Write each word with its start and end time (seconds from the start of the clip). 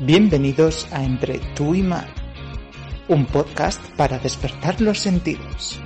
Bienvenidos 0.00 0.88
a 0.92 1.04
Entre 1.04 1.38
tú 1.54 1.72
y 1.72 1.82
Mar, 1.84 2.12
un 3.06 3.26
podcast 3.26 3.80
para 3.96 4.18
despertar 4.18 4.80
los 4.80 4.98
sentidos. 4.98 5.80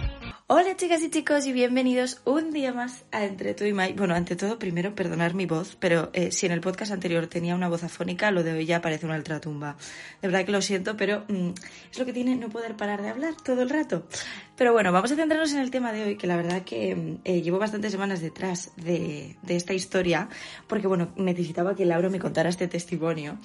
Hola 0.47 0.77
chicas 0.77 1.03
y 1.03 1.11
chicos 1.11 1.47
y 1.47 1.53
bienvenidos 1.53 2.23
un 2.25 2.51
día 2.53 2.73
más 2.73 3.05
a 3.13 3.27
Entre 3.27 3.53
tú 3.53 3.65
y 3.65 3.75
Mai. 3.75 3.93
Bueno, 3.93 4.15
ante 4.15 4.35
todo, 4.35 4.59
primero 4.59 4.95
perdonar 4.95 5.35
mi 5.35 5.45
voz, 5.45 5.77
pero 5.79 6.09
eh, 6.15 6.33
si 6.33 6.47
en 6.47 6.53
el 6.53 6.63
podcast 6.63 6.91
anterior 6.91 7.27
tenía 7.27 7.55
una 7.55 7.69
voz 7.69 7.85
afónica, 7.85 8.31
lo 8.31 8.43
de 8.43 8.55
hoy 8.55 8.65
ya 8.65 8.81
parece 8.81 9.05
una 9.05 9.17
ultratumba. 9.17 9.77
De 10.23 10.29
verdad 10.29 10.47
que 10.47 10.53
lo 10.53 10.63
siento, 10.63 10.97
pero 10.97 11.27
mm, 11.29 11.51
es 11.93 11.99
lo 11.99 12.07
que 12.07 12.15
tiene 12.15 12.35
no 12.35 12.49
poder 12.49 12.79
parar 12.79 13.03
de 13.03 13.11
hablar 13.11 13.35
todo 13.45 13.61
el 13.61 13.69
rato. 13.69 14.07
Pero 14.57 14.73
bueno, 14.73 14.91
vamos 14.91 15.13
a 15.13 15.17
centrarnos 15.17 15.53
en 15.53 15.59
el 15.59 15.71
tema 15.71 15.93
de 15.93 16.03
hoy, 16.05 16.17
que 16.17 16.27
la 16.27 16.37
verdad 16.37 16.63
que 16.63 16.97
mm, 16.97 17.19
eh, 17.25 17.43
llevo 17.43 17.59
bastantes 17.59 17.93
semanas 17.93 18.23
detrás 18.23 18.71
de, 18.77 19.37
de, 19.43 19.55
esta 19.55 19.75
historia, 19.75 20.31
porque 20.67 20.87
bueno, 20.87 21.13
necesitaba 21.17 21.77
que 21.77 21.85
Laura 21.85 22.09
me 22.09 22.19
contara 22.19 22.49
este 22.49 22.69
testimonio. 22.69 23.39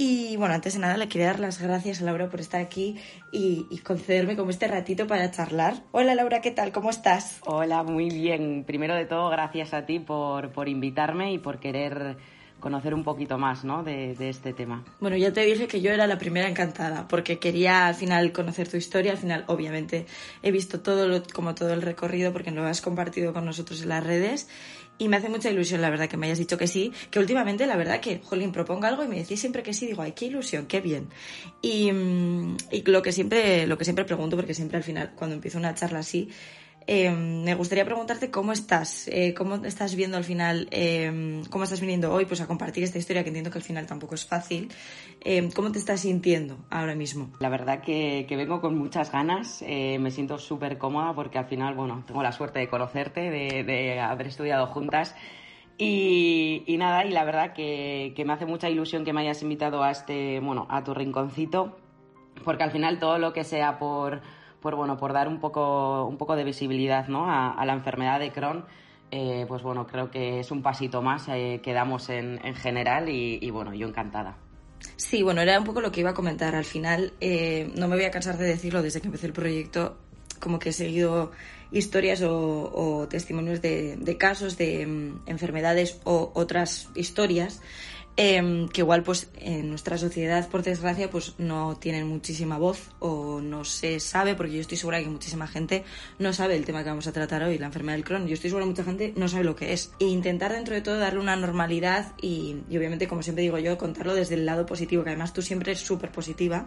Y 0.00 0.36
bueno, 0.36 0.54
antes 0.54 0.74
de 0.74 0.78
nada 0.78 0.96
le 0.96 1.08
quería 1.08 1.26
dar 1.26 1.40
las 1.40 1.60
gracias 1.60 2.00
a 2.00 2.04
Laura 2.04 2.28
por 2.28 2.38
estar 2.38 2.60
aquí 2.60 2.96
y, 3.32 3.66
y 3.68 3.78
concederme 3.78 4.36
como 4.36 4.50
este 4.50 4.68
ratito 4.68 5.08
para 5.08 5.28
charlar. 5.32 5.74
Hola 5.90 6.14
Laura, 6.14 6.40
¿qué 6.40 6.52
tal? 6.52 6.70
¿Cómo 6.70 6.90
estás? 6.90 7.40
Hola, 7.44 7.82
muy 7.82 8.08
bien. 8.08 8.62
Primero 8.64 8.94
de 8.94 9.06
todo, 9.06 9.28
gracias 9.28 9.74
a 9.74 9.86
ti 9.86 9.98
por, 9.98 10.52
por 10.52 10.68
invitarme 10.68 11.32
y 11.32 11.38
por 11.38 11.58
querer 11.58 12.16
conocer 12.60 12.94
un 12.94 13.04
poquito 13.04 13.38
más 13.38 13.64
¿no? 13.64 13.82
de, 13.82 14.14
de, 14.14 14.28
este 14.28 14.52
tema. 14.52 14.84
Bueno, 15.00 15.16
ya 15.16 15.32
te 15.32 15.42
dije 15.42 15.68
que 15.68 15.80
yo 15.80 15.90
era 15.92 16.06
la 16.06 16.18
primera 16.18 16.48
encantada, 16.48 17.06
porque 17.08 17.38
quería 17.38 17.86
al 17.86 17.94
final 17.94 18.32
conocer 18.32 18.68
tu 18.68 18.76
historia, 18.76 19.12
al 19.12 19.18
final 19.18 19.44
obviamente 19.46 20.06
he 20.42 20.50
visto 20.50 20.80
todo 20.80 21.08
lo, 21.08 21.22
como 21.32 21.54
todo 21.54 21.72
el 21.72 21.82
recorrido 21.82 22.32
porque 22.32 22.50
lo 22.50 22.66
has 22.66 22.80
compartido 22.80 23.32
con 23.32 23.44
nosotros 23.44 23.82
en 23.82 23.90
las 23.90 24.04
redes 24.04 24.48
y 24.98 25.08
me 25.08 25.16
hace 25.16 25.28
mucha 25.28 25.50
ilusión 25.50 25.80
la 25.80 25.90
verdad 25.90 26.08
que 26.08 26.16
me 26.16 26.26
hayas 26.26 26.38
dicho 26.38 26.58
que 26.58 26.66
sí, 26.66 26.92
que 27.10 27.20
últimamente 27.20 27.66
la 27.66 27.76
verdad 27.76 28.00
que, 28.00 28.20
jolín, 28.24 28.50
proponga 28.50 28.88
algo 28.88 29.04
y 29.04 29.08
me 29.08 29.16
decís 29.16 29.40
siempre 29.40 29.62
que 29.62 29.72
sí, 29.72 29.86
digo, 29.86 30.02
ay, 30.02 30.12
qué 30.12 30.26
ilusión, 30.26 30.66
qué 30.66 30.80
bien. 30.80 31.08
Y, 31.62 31.90
y 32.72 32.82
lo 32.84 33.00
que 33.00 33.12
siempre, 33.12 33.66
lo 33.68 33.78
que 33.78 33.84
siempre 33.84 34.04
pregunto, 34.04 34.36
porque 34.36 34.54
siempre 34.54 34.76
al 34.76 34.82
final 34.82 35.12
cuando 35.14 35.36
empiezo 35.36 35.58
una 35.58 35.74
charla 35.74 36.00
así, 36.00 36.28
eh, 36.90 37.10
me 37.10 37.54
gustaría 37.54 37.84
preguntarte 37.84 38.30
cómo 38.30 38.50
estás, 38.50 39.08
eh, 39.08 39.34
cómo 39.34 39.56
estás 39.56 39.94
viendo 39.94 40.16
al 40.16 40.24
final, 40.24 40.68
eh, 40.70 41.42
cómo 41.50 41.64
estás 41.64 41.82
viniendo 41.82 42.10
hoy 42.10 42.24
pues 42.24 42.40
a 42.40 42.46
compartir 42.46 42.82
esta 42.82 42.96
historia 42.96 43.22
que 43.22 43.28
entiendo 43.28 43.50
que 43.50 43.58
al 43.58 43.62
final 43.62 43.86
tampoco 43.86 44.14
es 44.14 44.24
fácil. 44.24 44.70
Eh, 45.20 45.50
¿Cómo 45.54 45.70
te 45.70 45.78
estás 45.78 46.00
sintiendo 46.00 46.56
ahora 46.70 46.94
mismo? 46.94 47.28
La 47.40 47.50
verdad 47.50 47.82
que, 47.82 48.24
que 48.26 48.36
vengo 48.36 48.62
con 48.62 48.78
muchas 48.78 49.12
ganas, 49.12 49.62
eh, 49.66 49.98
me 49.98 50.10
siento 50.10 50.38
súper 50.38 50.78
cómoda 50.78 51.12
porque 51.12 51.36
al 51.36 51.44
final, 51.44 51.74
bueno, 51.74 52.04
tengo 52.06 52.22
la 52.22 52.32
suerte 52.32 52.60
de 52.60 52.68
conocerte, 52.68 53.20
de, 53.30 54.00
haber 54.00 54.28
estudiado 54.28 54.66
juntas. 54.68 55.14
Y, 55.76 56.64
y, 56.66 56.78
nada, 56.78 57.04
y 57.04 57.10
la 57.10 57.24
verdad 57.24 57.52
que, 57.52 58.14
que 58.16 58.24
me 58.24 58.32
hace 58.32 58.46
mucha 58.46 58.70
ilusión 58.70 59.04
que 59.04 59.12
me 59.12 59.20
hayas 59.20 59.42
invitado 59.42 59.82
a 59.82 59.90
este, 59.90 60.40
bueno, 60.40 60.66
a 60.70 60.82
tu 60.82 60.94
rinconcito, 60.94 61.76
porque 62.44 62.62
al 62.62 62.70
final 62.70 62.98
todo 62.98 63.18
lo 63.18 63.34
que 63.34 63.44
sea 63.44 63.78
por 63.78 64.22
por, 64.60 64.74
bueno, 64.74 64.96
por 64.96 65.12
dar 65.12 65.28
un 65.28 65.40
poco, 65.40 66.04
un 66.06 66.16
poco 66.16 66.36
de 66.36 66.44
visibilidad 66.44 67.08
¿no? 67.08 67.26
a, 67.28 67.64
la 67.64 67.72
enfermedad 67.72 68.20
de 68.20 68.32
Crohn. 68.32 68.64
Eh, 69.10 69.46
pues 69.48 69.62
bueno, 69.62 69.86
creo 69.86 70.10
que 70.10 70.40
es 70.40 70.50
un 70.50 70.62
pasito 70.62 71.00
más 71.00 71.28
eh, 71.28 71.60
que 71.62 71.72
damos 71.72 72.10
en, 72.10 72.44
en 72.44 72.54
general 72.54 73.08
y, 73.08 73.50
bueno, 73.50 73.72
yo 73.72 73.88
encantada. 73.88 74.36
Sí, 74.96 75.22
bueno, 75.22 75.40
era 75.40 75.58
un 75.58 75.64
poco 75.64 75.80
lo 75.80 75.90
que 75.90 76.00
iba 76.00 76.10
a 76.10 76.14
comentar. 76.14 76.54
Al 76.54 76.64
final, 76.64 77.12
eh, 77.20 77.72
no 77.76 77.88
me 77.88 77.96
voy 77.96 78.04
a 78.04 78.10
cansar 78.10 78.36
de 78.36 78.44
decirlo 78.44 78.82
desde 78.82 79.00
que 79.00 79.06
empecé 79.06 79.26
el 79.26 79.32
proyecto, 79.32 79.96
como 80.40 80.58
que 80.58 80.70
he 80.70 80.72
seguido 80.72 81.32
historias 81.70 82.22
o, 82.22 83.06
testimonios 83.08 83.60
de, 83.60 83.96
de, 83.96 84.16
casos 84.16 84.56
de 84.56 84.86
um, 84.86 85.20
enfermedades 85.26 86.00
o 86.04 86.30
otras 86.34 86.88
historias 86.94 87.60
eh, 88.20 88.66
que 88.72 88.80
igual 88.80 89.04
pues 89.04 89.30
en 89.36 89.70
nuestra 89.70 89.96
sociedad 89.96 90.48
por 90.48 90.64
desgracia 90.64 91.08
pues 91.08 91.34
no 91.38 91.76
tienen 91.76 92.08
muchísima 92.08 92.58
voz 92.58 92.90
o 92.98 93.40
no 93.40 93.64
se 93.64 94.00
sabe 94.00 94.34
porque 94.34 94.54
yo 94.54 94.60
estoy 94.60 94.76
segura 94.76 95.00
que 95.00 95.08
muchísima 95.08 95.46
gente 95.46 95.84
no 96.18 96.32
sabe 96.32 96.56
el 96.56 96.64
tema 96.64 96.82
que 96.82 96.88
vamos 96.90 97.06
a 97.06 97.12
tratar 97.12 97.44
hoy 97.44 97.58
la 97.58 97.66
enfermedad 97.66 97.96
del 97.96 98.04
Crohn 98.04 98.26
yo 98.26 98.34
estoy 98.34 98.50
segura 98.50 98.64
que 98.64 98.70
mucha 98.70 98.82
gente 98.82 99.12
no 99.14 99.28
sabe 99.28 99.44
lo 99.44 99.54
que 99.54 99.72
es 99.72 99.92
e 100.00 100.06
intentar 100.06 100.52
dentro 100.52 100.74
de 100.74 100.80
todo 100.80 100.98
darle 100.98 101.20
una 101.20 101.36
normalidad 101.36 102.12
y, 102.20 102.56
y 102.68 102.76
obviamente 102.76 103.06
como 103.06 103.22
siempre 103.22 103.42
digo 103.42 103.56
yo 103.60 103.78
contarlo 103.78 104.14
desde 104.14 104.34
el 104.34 104.46
lado 104.46 104.66
positivo 104.66 105.04
que 105.04 105.10
además 105.10 105.32
tú 105.32 105.40
siempre 105.40 105.70
eres 105.70 105.84
súper 105.84 106.10
positiva 106.10 106.66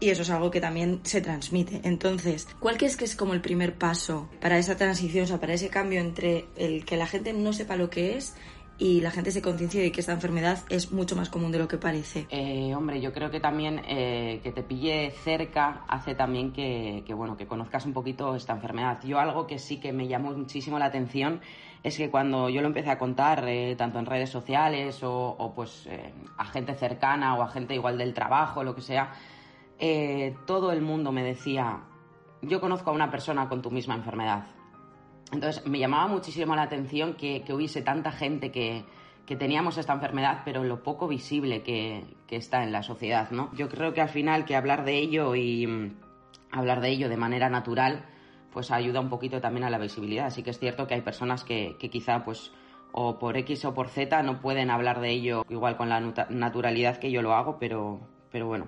y 0.00 0.10
eso 0.10 0.22
es 0.22 0.30
algo 0.30 0.50
que 0.50 0.60
también 0.60 1.00
se 1.04 1.20
transmite. 1.20 1.80
Entonces, 1.84 2.48
¿cuál 2.58 2.76
crees 2.76 2.96
que 2.96 3.04
es 3.04 3.14
como 3.14 3.32
el 3.32 3.40
primer 3.40 3.74
paso 3.74 4.28
para 4.40 4.58
esa 4.58 4.76
transición, 4.76 5.24
o 5.24 5.26
sea, 5.28 5.40
para 5.40 5.54
ese 5.54 5.68
cambio 5.68 6.00
entre 6.00 6.46
el 6.56 6.84
que 6.84 6.96
la 6.96 7.06
gente 7.06 7.32
no 7.32 7.52
sepa 7.52 7.76
lo 7.76 7.90
que 7.90 8.16
es 8.16 8.34
y 8.84 9.00
la 9.00 9.10
gente 9.10 9.30
se 9.30 9.40
conciencie 9.40 9.80
de 9.80 9.90
que 9.90 10.00
esta 10.00 10.12
enfermedad 10.12 10.58
es 10.68 10.92
mucho 10.92 11.16
más 11.16 11.30
común 11.30 11.50
de 11.50 11.58
lo 11.58 11.68
que 11.68 11.78
parece. 11.78 12.26
Eh, 12.28 12.74
hombre, 12.74 13.00
yo 13.00 13.14
creo 13.14 13.30
que 13.30 13.40
también 13.40 13.80
eh, 13.88 14.40
que 14.42 14.52
te 14.52 14.62
pille 14.62 15.10
cerca 15.24 15.86
hace 15.88 16.14
también 16.14 16.52
que, 16.52 17.02
que, 17.06 17.14
bueno, 17.14 17.34
que 17.38 17.46
conozcas 17.46 17.86
un 17.86 17.94
poquito 17.94 18.36
esta 18.36 18.52
enfermedad. 18.52 18.98
Yo 19.02 19.18
algo 19.18 19.46
que 19.46 19.58
sí 19.58 19.80
que 19.80 19.94
me 19.94 20.06
llamó 20.06 20.32
muchísimo 20.32 20.78
la 20.78 20.84
atención 20.84 21.40
es 21.82 21.96
que 21.96 22.10
cuando 22.10 22.50
yo 22.50 22.60
lo 22.60 22.66
empecé 22.66 22.90
a 22.90 22.98
contar, 22.98 23.48
eh, 23.48 23.74
tanto 23.74 23.98
en 23.98 24.04
redes 24.04 24.28
sociales 24.28 25.02
o, 25.02 25.28
o 25.30 25.54
pues 25.54 25.86
eh, 25.86 26.12
a 26.36 26.44
gente 26.44 26.74
cercana 26.74 27.36
o 27.36 27.42
a 27.42 27.48
gente 27.48 27.74
igual 27.74 27.96
del 27.96 28.12
trabajo, 28.12 28.64
lo 28.64 28.74
que 28.74 28.82
sea, 28.82 29.14
eh, 29.78 30.36
todo 30.46 30.72
el 30.72 30.82
mundo 30.82 31.10
me 31.10 31.22
decía, 31.24 31.84
yo 32.42 32.60
conozco 32.60 32.90
a 32.90 32.92
una 32.92 33.10
persona 33.10 33.48
con 33.48 33.62
tu 33.62 33.70
misma 33.70 33.94
enfermedad 33.94 34.44
entonces 35.32 35.66
me 35.66 35.78
llamaba 35.78 36.06
muchísimo 36.06 36.54
la 36.54 36.62
atención 36.62 37.14
que, 37.14 37.44
hubiese 37.52 37.82
tanta 37.82 38.12
gente 38.12 38.50
que, 38.50 38.84
que, 39.26 39.36
teníamos 39.36 39.78
esta 39.78 39.92
enfermedad, 39.92 40.42
pero 40.44 40.64
lo 40.64 40.82
poco 40.82 41.08
visible 41.08 41.62
que, 41.62 42.04
está 42.30 42.64
en 42.64 42.72
la 42.72 42.82
sociedad, 42.82 43.30
¿no? 43.30 43.54
Yo 43.54 43.68
creo 43.68 43.94
que 43.94 44.00
al 44.00 44.08
final 44.08 44.44
que 44.44 44.56
hablar 44.56 44.84
de 44.84 44.98
ello 44.98 45.36
y 45.36 45.68
mm, 45.68 45.96
hablar 46.50 46.80
de 46.80 46.88
ello 46.88 47.08
de 47.08 47.16
manera 47.16 47.48
natural, 47.48 48.06
pues 48.52 48.72
ayuda 48.72 48.98
un 48.98 49.08
poquito 49.08 49.40
también 49.40 49.62
a 49.62 49.70
la 49.70 49.78
visibilidad. 49.78 50.26
Así 50.26 50.42
que 50.42 50.50
es 50.50 50.58
cierto 50.58 50.88
que 50.88 50.94
hay 50.94 51.02
personas 51.02 51.44
que, 51.44 51.76
que 51.78 51.90
quizá 51.90 52.24
pues 52.24 52.50
o 52.96 53.18
por 53.18 53.36
X 53.36 53.64
o 53.64 53.74
por 53.74 53.88
Z 53.88 54.22
no 54.22 54.40
pueden 54.40 54.70
hablar 54.70 55.00
de 55.00 55.10
ello 55.10 55.44
igual 55.48 55.76
con 55.76 55.88
la 55.88 56.00
naturalidad 56.00 56.98
que 56.98 57.10
yo 57.10 57.22
lo 57.22 57.34
hago, 57.34 57.58
pero, 57.58 58.00
pero 58.30 58.46
bueno. 58.46 58.66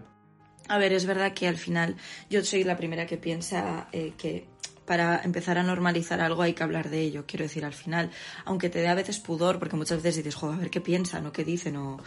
A 0.69 0.79
ver, 0.79 0.93
es 0.93 1.07
verdad 1.07 1.33
que 1.33 1.47
al 1.47 1.57
final 1.57 1.97
yo 2.29 2.43
soy 2.43 2.65
la 2.65 2.77
primera 2.77 3.07
que 3.07 3.17
piensa 3.17 3.87
eh, 3.93 4.15
que 4.19 4.49
para 4.87 5.21
empezar 5.23 5.59
a 5.59 5.63
normalizar 5.63 6.21
algo 6.21 6.43
hay 6.43 6.55
que 6.55 6.63
hablar 6.63 6.89
de 6.89 7.01
ello. 7.01 7.25
Quiero 7.27 7.45
decir, 7.45 7.65
al 7.65 7.75
final, 7.75 8.11
aunque 8.45 8.71
te 8.71 8.79
dé 8.79 8.89
a 8.89 8.95
veces 8.95 9.19
pudor, 9.19 9.59
porque 9.59 9.77
muchas 9.77 10.03
veces 10.03 10.17
dices, 10.25 10.35
joder, 10.35 10.57
a 10.57 10.61
ver 10.61 10.71
qué 10.71 10.81
piensan 10.81 11.27
o 11.27 11.33
qué 11.33 11.45
dicen 11.45 11.77
o 11.77 11.99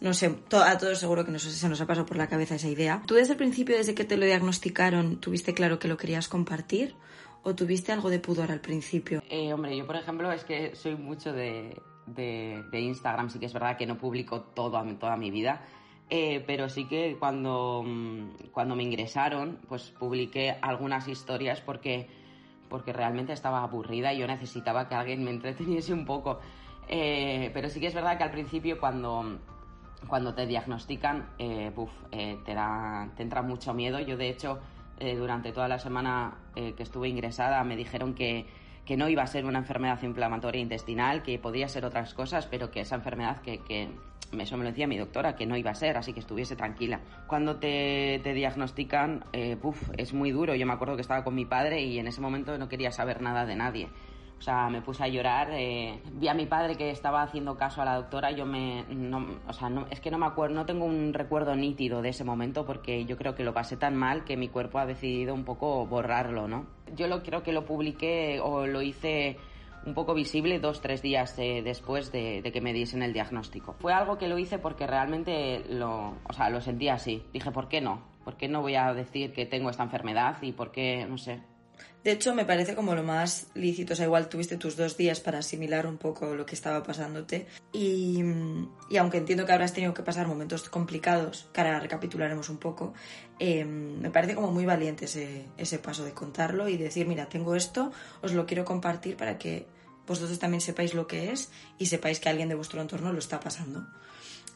no 0.00 0.14
sé, 0.14 0.34
a 0.52 0.78
todos 0.78 0.98
seguro 0.98 1.26
que 1.26 1.30
nos, 1.30 1.42
se 1.42 1.68
nos 1.68 1.80
ha 1.80 1.86
pasado 1.86 2.06
por 2.06 2.16
la 2.16 2.26
cabeza 2.26 2.54
esa 2.54 2.68
idea. 2.68 3.02
¿Tú 3.06 3.14
desde 3.14 3.32
el 3.32 3.38
principio, 3.38 3.76
desde 3.76 3.94
que 3.94 4.04
te 4.04 4.16
lo 4.16 4.24
diagnosticaron, 4.24 5.20
tuviste 5.20 5.52
claro 5.52 5.78
que 5.78 5.88
lo 5.88 5.96
querías 5.96 6.28
compartir? 6.28 6.94
¿O 7.42 7.54
tuviste 7.54 7.92
algo 7.92 8.10
de 8.10 8.18
pudor 8.18 8.50
al 8.50 8.60
principio? 8.60 9.22
Eh, 9.28 9.52
hombre, 9.52 9.76
yo 9.76 9.86
por 9.86 9.96
ejemplo 9.96 10.30
es 10.32 10.44
que 10.44 10.74
soy 10.74 10.96
mucho 10.96 11.32
de, 11.32 11.80
de, 12.06 12.62
de, 12.70 12.80
Instagram, 12.80 13.30
sí 13.30 13.38
que 13.38 13.46
es 13.46 13.52
verdad 13.52 13.76
que 13.76 13.86
no 13.86 13.96
publico 13.96 14.42
todo, 14.42 14.82
toda 14.98 15.16
mi 15.16 15.30
vida, 15.30 15.62
eh, 16.10 16.42
pero 16.46 16.68
sí 16.68 16.86
que 16.86 17.16
cuando, 17.18 17.84
cuando 18.52 18.76
me 18.76 18.82
ingresaron, 18.82 19.58
pues 19.68 19.90
publiqué 19.90 20.56
algunas 20.60 21.08
historias 21.08 21.60
porque 21.60 22.08
porque 22.70 22.94
realmente 22.94 23.34
estaba 23.34 23.62
aburrida 23.62 24.14
y 24.14 24.18
yo 24.20 24.26
necesitaba 24.26 24.88
que 24.88 24.94
alguien 24.94 25.22
me 25.22 25.30
entreteniese 25.30 25.92
un 25.92 26.06
poco. 26.06 26.40
Eh, 26.88 27.50
pero 27.52 27.68
sí 27.68 27.80
que 27.80 27.88
es 27.88 27.94
verdad 27.94 28.16
que 28.16 28.24
al 28.24 28.30
principio 28.30 28.80
cuando, 28.80 29.38
cuando 30.08 30.34
te 30.34 30.46
diagnostican, 30.46 31.28
eh, 31.38 31.72
eh, 32.12 32.38
te, 32.44 32.54
da, 32.54 33.10
entra 33.18 33.42
mucho 33.42 33.74
miedo. 33.74 34.00
Yo 34.00 34.16
de 34.16 34.30
hecho 34.30 34.60
eh, 34.98 35.16
durante 35.16 35.52
toda 35.52 35.68
la 35.68 35.78
semana 35.78 36.38
que 36.54 36.82
estuve 36.82 37.08
ingresada 37.08 37.62
me 37.64 37.76
dijeron 37.76 38.14
que, 38.14 38.46
que, 38.84 38.96
no 38.96 39.08
iba 39.08 39.22
a 39.22 39.26
ser 39.26 39.44
una 39.44 39.58
enfermedad 39.58 40.02
inflamatoria 40.02 40.60
intestinal, 40.60 41.22
que 41.22 41.38
podía 41.38 41.68
ser 41.68 41.84
otras 41.84 42.14
cosas, 42.14 42.46
pero 42.46 42.70
que 42.70 42.80
esa 42.80 42.96
enfermedad 42.96 43.40
que, 43.40 43.58
que 43.58 43.90
eso 44.38 44.56
me 44.56 44.64
lo 44.64 44.70
decía 44.70 44.86
mi 44.86 44.98
doctora, 44.98 45.34
que 45.34 45.46
no 45.46 45.56
iba 45.56 45.70
a 45.70 45.74
ser, 45.74 45.96
así 45.96 46.12
que 46.12 46.20
estuviese 46.20 46.54
tranquila. 46.54 47.00
Cuando 47.26 47.56
te, 47.56 48.20
te 48.22 48.32
diagnostican, 48.32 49.24
eh, 49.32 49.56
es 49.96 50.12
muy 50.12 50.30
duro. 50.30 50.54
Yo 50.54 50.66
me 50.66 50.72
acuerdo 50.72 50.96
que 50.96 51.02
estaba 51.02 51.24
con 51.24 51.34
mi 51.34 51.46
padre 51.46 51.82
y 51.82 51.98
en 51.98 52.06
ese 52.06 52.20
momento 52.20 52.56
no 52.58 52.68
quería 52.68 52.92
saber 52.92 53.20
nada 53.22 53.46
de 53.46 53.56
nadie. 53.56 53.88
O 54.40 54.42
sea, 54.42 54.70
me 54.70 54.80
puse 54.80 55.04
a 55.04 55.08
llorar. 55.08 55.50
Eh, 55.52 56.00
vi 56.14 56.28
a 56.28 56.32
mi 56.32 56.46
padre 56.46 56.74
que 56.74 56.88
estaba 56.90 57.22
haciendo 57.22 57.58
caso 57.58 57.82
a 57.82 57.84
la 57.84 57.96
doctora. 57.96 58.30
Yo 58.30 58.46
me. 58.46 58.84
o 59.46 59.52
sea, 59.52 59.68
no, 59.68 59.86
es 59.90 60.00
que 60.00 60.10
no 60.10 60.16
me 60.16 60.24
acuerdo, 60.24 60.54
no 60.54 60.64
tengo 60.64 60.86
un 60.86 61.12
recuerdo 61.12 61.54
nítido 61.54 62.00
de 62.00 62.08
ese 62.08 62.24
momento 62.24 62.64
porque 62.64 63.04
yo 63.04 63.18
creo 63.18 63.34
que 63.34 63.44
lo 63.44 63.52
pasé 63.52 63.76
tan 63.76 63.96
mal 63.96 64.24
que 64.24 64.38
mi 64.38 64.48
cuerpo 64.48 64.78
ha 64.78 64.86
decidido 64.86 65.34
un 65.34 65.44
poco 65.44 65.86
borrarlo, 65.86 66.48
¿no? 66.48 66.64
Yo 66.96 67.06
lo 67.06 67.22
creo 67.22 67.42
que 67.42 67.52
lo 67.52 67.66
publiqué 67.66 68.40
o 68.40 68.66
lo 68.66 68.80
hice 68.80 69.36
un 69.86 69.94
poco 69.94 70.14
visible 70.14 70.58
dos, 70.58 70.80
tres 70.80 71.02
días 71.02 71.36
después 71.36 72.12
de, 72.12 72.42
de, 72.42 72.52
que 72.52 72.60
me 72.60 72.72
diesen 72.72 73.02
el 73.02 73.12
diagnóstico. 73.12 73.76
Fue 73.80 73.92
algo 73.92 74.18
que 74.18 74.28
lo 74.28 74.38
hice 74.38 74.58
porque 74.58 74.86
realmente 74.86 75.64
lo, 75.68 76.16
o 76.28 76.32
sea, 76.32 76.50
lo 76.50 76.60
sentía 76.60 76.94
así. 76.94 77.22
Dije, 77.32 77.50
¿por 77.50 77.68
qué 77.68 77.80
no? 77.80 78.02
¿Por 78.24 78.36
qué 78.36 78.48
no 78.48 78.60
voy 78.60 78.74
a 78.74 78.92
decir 78.92 79.32
que 79.32 79.46
tengo 79.46 79.70
esta 79.70 79.82
enfermedad 79.82 80.36
y 80.42 80.52
por 80.52 80.70
qué, 80.72 81.06
no 81.08 81.16
sé, 81.16 81.40
de 82.02 82.12
hecho, 82.12 82.34
me 82.34 82.46
parece 82.46 82.74
como 82.74 82.94
lo 82.94 83.02
más 83.02 83.48
lícito. 83.54 83.92
O 83.92 83.96
sea, 83.96 84.06
igual 84.06 84.28
tuviste 84.28 84.56
tus 84.56 84.76
dos 84.76 84.96
días 84.96 85.20
para 85.20 85.40
asimilar 85.40 85.86
un 85.86 85.98
poco 85.98 86.34
lo 86.34 86.46
que 86.46 86.54
estaba 86.54 86.82
pasándote. 86.82 87.46
Y, 87.72 88.22
aunque 88.98 89.18
entiendo 89.18 89.44
que 89.44 89.52
habrás 89.52 89.74
tenido 89.74 89.92
que 89.92 90.02
pasar 90.02 90.26
momentos 90.26 90.68
complicados, 90.70 91.48
que 91.52 91.60
ahora 91.60 91.78
recapitularemos 91.78 92.48
un 92.48 92.56
poco, 92.56 92.94
eh, 93.38 93.64
me 93.64 94.10
parece 94.10 94.34
como 94.34 94.50
muy 94.50 94.64
valiente 94.64 95.04
ese, 95.04 95.44
ese 95.58 95.78
paso 95.78 96.04
de 96.04 96.12
contarlo 96.12 96.68
y 96.68 96.78
decir, 96.78 97.06
mira, 97.06 97.28
tengo 97.28 97.54
esto, 97.54 97.92
os 98.22 98.32
lo 98.32 98.46
quiero 98.46 98.64
compartir 98.64 99.16
para 99.16 99.36
que 99.36 99.66
vosotros 100.06 100.38
también 100.38 100.60
sepáis 100.60 100.94
lo 100.94 101.06
que 101.06 101.30
es 101.32 101.50
y 101.78 101.86
sepáis 101.86 102.18
que 102.18 102.28
alguien 102.28 102.48
de 102.48 102.54
vuestro 102.54 102.80
entorno 102.80 103.12
lo 103.12 103.18
está 103.18 103.40
pasando. 103.40 103.86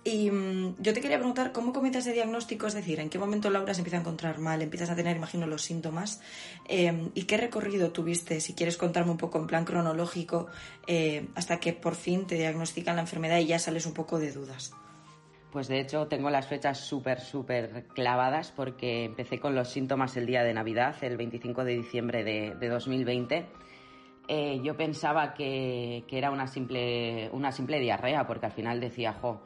Y 0.05 0.31
mm, 0.31 0.77
yo 0.81 0.93
te 0.93 1.01
quería 1.01 1.17
preguntar, 1.17 1.53
¿cómo 1.53 1.73
comienza 1.73 2.01
ese 2.01 2.13
diagnóstico? 2.13 2.67
Es 2.67 2.75
decir, 2.75 3.01
¿en 3.01 3.09
qué 3.09 3.19
momento 3.19 3.49
Laura 3.49 3.73
se 3.73 3.81
empieza 3.81 3.97
a 3.97 4.01
encontrar 4.01 4.39
mal? 4.39 4.61
Empiezas 4.61 4.91
a 4.91 4.97
tener, 4.97 5.17
imagino, 5.17 5.47
los 5.47 5.63
síntomas. 5.63 6.21
Em, 6.69 7.11
¿Y 7.15 7.23
qué 7.23 7.39
recorrido 7.39 7.91
tuviste? 7.91 8.41
Si 8.41 8.53
quieres 8.53 8.77
contarme 8.77 9.11
un 9.11 9.17
poco 9.17 9.39
en 9.39 9.47
plan 9.47 9.65
cronológico, 9.65 10.49
eh, 10.87 11.27
hasta 11.35 11.59
que 11.59 11.73
por 11.73 11.95
fin 11.95 12.27
te 12.27 12.35
diagnostican 12.35 12.97
la 12.97 13.03
enfermedad 13.03 13.39
y 13.39 13.47
ya 13.47 13.59
sales 13.59 13.87
un 13.87 13.95
poco 13.95 14.19
de 14.19 14.31
dudas. 14.31 14.75
Pues 15.51 15.69
de 15.69 15.81
hecho 15.81 16.07
tengo 16.09 16.29
las 16.29 16.49
fechas 16.49 16.81
súper, 16.81 17.21
súper 17.21 17.87
clavadas 17.95 18.53
porque 18.55 19.05
empecé 19.05 19.39
con 19.39 19.55
los 19.55 19.71
síntomas 19.71 20.17
el 20.17 20.27
día 20.27 20.43
de 20.43 20.53
Navidad, 20.53 20.97
el 21.03 21.17
25 21.17 21.65
de 21.65 21.77
diciembre 21.77 22.25
de, 22.25 22.69
2020. 22.69 23.47
Eh, 24.27 24.61
yo 24.63 24.77
pensaba 24.77 25.33
que, 25.33 26.05
que, 26.09 26.19
era 26.19 26.31
una 26.31 26.47
simple, 26.47 27.31
una 27.33 27.53
simple 27.53 27.79
diarrea 27.79 28.27
porque 28.27 28.47
al 28.47 28.53
final 28.53 28.81
decía, 28.81 29.13
jo, 29.13 29.43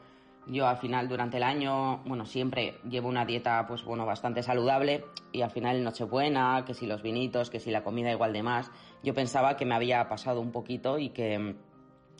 yo 0.48 0.66
al 0.66 0.78
final 0.78 1.08
durante 1.08 1.36
el 1.36 1.42
año, 1.42 1.98
bueno, 2.04 2.24
siempre 2.24 2.78
llevo 2.88 3.08
una 3.08 3.24
dieta 3.24 3.66
pues 3.66 3.84
bueno, 3.84 4.06
bastante 4.06 4.42
saludable 4.42 5.04
y 5.32 5.42
al 5.42 5.50
final 5.50 5.82
Nochebuena, 5.84 6.64
que 6.66 6.74
si 6.74 6.86
los 6.86 7.02
vinitos, 7.02 7.50
que 7.50 7.60
si 7.60 7.70
la 7.70 7.84
comida 7.84 8.10
igual 8.10 8.32
de 8.32 8.42
más, 8.42 8.70
yo 9.02 9.14
pensaba 9.14 9.56
que 9.56 9.64
me 9.64 9.74
había 9.74 10.08
pasado 10.08 10.40
un 10.40 10.50
poquito 10.52 10.98
y 10.98 11.10
que, 11.10 11.56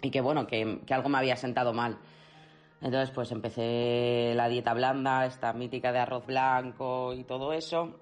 y 0.03 0.11
que 0.11 0.21
bueno, 0.21 0.47
que, 0.47 0.81
que 0.87 0.95
algo 0.95 1.09
me 1.09 1.19
había 1.19 1.37
sentado 1.37 1.73
mal. 1.73 1.99
Entonces 2.81 3.11
pues 3.11 3.33
empecé 3.33 4.33
la 4.37 4.49
dieta 4.49 4.75
blanda, 4.75 5.27
esta 5.27 5.53
mítica 5.53 5.93
de 5.93 5.99
arroz 5.99 6.27
blanco 6.27 7.15
y 7.15 7.25
todo 7.25 7.53
eso 7.53 7.99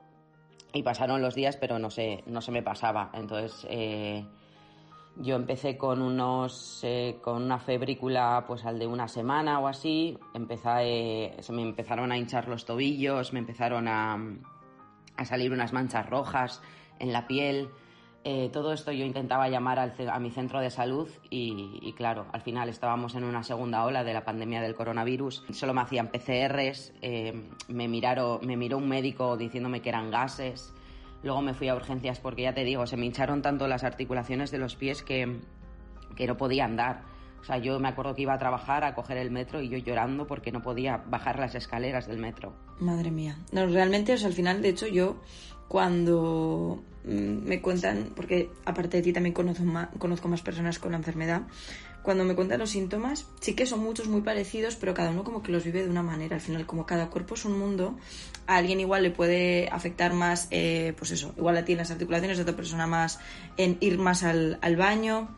y 0.72 0.82
pasaron 0.82 1.22
los 1.22 1.34
días 1.34 1.56
pero 1.56 1.78
no 1.78 1.90
sé, 1.90 2.22
no 2.26 2.40
se 2.40 2.52
me 2.52 2.62
pasaba. 2.62 3.10
Entonces... 3.14 3.66
Eh, 3.70 4.26
yo 5.18 5.36
empecé 5.36 5.76
con 5.76 6.02
unos 6.02 6.80
eh, 6.82 7.18
con 7.22 7.42
una 7.42 7.58
febrícula 7.58 8.44
pues 8.46 8.64
al 8.64 8.78
de 8.78 8.86
una 8.86 9.08
semana 9.08 9.58
o 9.60 9.68
así, 9.68 10.18
empecé, 10.34 11.36
se 11.40 11.52
me 11.52 11.62
empezaron 11.62 12.12
a 12.12 12.18
hinchar 12.18 12.48
los 12.48 12.64
tobillos, 12.64 13.32
me 13.32 13.38
empezaron 13.38 13.88
a, 13.88 14.18
a 15.16 15.24
salir 15.24 15.52
unas 15.52 15.72
manchas 15.72 16.08
rojas 16.08 16.62
en 16.98 17.12
la 17.12 17.26
piel. 17.26 17.70
Eh, 18.28 18.50
todo 18.52 18.72
esto 18.72 18.90
yo 18.90 19.04
intentaba 19.04 19.48
llamar 19.48 19.78
al, 19.78 19.94
a 20.10 20.18
mi 20.18 20.32
centro 20.32 20.60
de 20.60 20.68
salud 20.70 21.08
y, 21.30 21.92
claro, 21.96 22.26
al 22.32 22.40
final 22.40 22.68
estábamos 22.68 23.14
en 23.14 23.22
una 23.22 23.44
segunda 23.44 23.84
ola 23.84 24.02
de 24.02 24.12
la 24.12 24.24
pandemia 24.24 24.60
del 24.60 24.74
coronavirus. 24.74 25.44
Solo 25.52 25.72
me 25.72 25.82
hacían 25.82 26.08
PCRs, 26.08 26.92
eh, 27.02 27.48
me, 27.68 27.86
miraron, 27.86 28.44
me 28.44 28.56
miró 28.56 28.78
un 28.78 28.88
médico 28.88 29.36
diciéndome 29.36 29.80
que 29.80 29.90
eran 29.90 30.10
gases. 30.10 30.74
Luego 31.26 31.42
me 31.42 31.54
fui 31.54 31.68
a 31.68 31.74
urgencias 31.74 32.20
porque 32.20 32.42
ya 32.42 32.54
te 32.54 32.62
digo, 32.62 32.86
se 32.86 32.96
me 32.96 33.04
hincharon 33.04 33.42
tanto 33.42 33.66
las 33.66 33.82
articulaciones 33.82 34.52
de 34.52 34.58
los 34.58 34.76
pies 34.76 35.02
que, 35.02 35.40
que 36.14 36.26
no 36.28 36.36
podía 36.36 36.64
andar. 36.64 37.02
O 37.40 37.44
sea, 37.44 37.58
yo 37.58 37.80
me 37.80 37.88
acuerdo 37.88 38.14
que 38.14 38.22
iba 38.22 38.32
a 38.32 38.38
trabajar, 38.38 38.84
a 38.84 38.94
coger 38.94 39.16
el 39.16 39.32
metro 39.32 39.60
y 39.60 39.68
yo 39.68 39.76
llorando 39.76 40.28
porque 40.28 40.52
no 40.52 40.62
podía 40.62 40.98
bajar 40.98 41.40
las 41.40 41.56
escaleras 41.56 42.06
del 42.06 42.18
metro. 42.18 42.54
Madre 42.78 43.10
mía. 43.10 43.38
No, 43.50 43.66
realmente, 43.66 44.12
o 44.14 44.16
sea, 44.16 44.28
al 44.28 44.34
final, 44.34 44.62
de 44.62 44.68
hecho, 44.68 44.86
yo 44.86 45.20
cuando 45.66 46.84
mm, 47.04 47.44
me 47.44 47.60
cuentan, 47.60 48.12
porque 48.14 48.48
aparte 48.64 48.98
de 48.98 49.02
ti 49.02 49.12
también 49.12 49.34
conozco 49.34 49.64
más, 49.64 49.88
conozco 49.98 50.28
más 50.28 50.42
personas 50.42 50.78
con 50.78 50.92
la 50.92 50.98
enfermedad, 50.98 51.42
cuando 52.06 52.22
me 52.22 52.36
cuentan 52.36 52.60
los 52.60 52.70
síntomas, 52.70 53.26
sí 53.40 53.54
que 53.56 53.66
son 53.66 53.80
muchos 53.80 54.06
muy 54.06 54.20
parecidos, 54.20 54.76
pero 54.76 54.94
cada 54.94 55.10
uno 55.10 55.24
como 55.24 55.42
que 55.42 55.50
los 55.50 55.64
vive 55.64 55.82
de 55.82 55.90
una 55.90 56.04
manera. 56.04 56.36
Al 56.36 56.40
final, 56.40 56.64
como 56.64 56.86
cada 56.86 57.10
cuerpo 57.10 57.34
es 57.34 57.44
un 57.44 57.58
mundo, 57.58 57.96
a 58.46 58.58
alguien 58.58 58.78
igual 58.78 59.02
le 59.02 59.10
puede 59.10 59.68
afectar 59.72 60.12
más, 60.12 60.46
eh, 60.52 60.94
pues 60.96 61.10
eso, 61.10 61.34
igual 61.36 61.56
a 61.56 61.64
ti 61.64 61.72
en 61.72 61.78
las 61.78 61.90
articulaciones, 61.90 62.38
a 62.38 62.42
otra 62.42 62.54
persona 62.54 62.86
más 62.86 63.18
en 63.56 63.76
ir 63.80 63.98
más 63.98 64.22
al, 64.22 64.56
baño. 64.76 65.34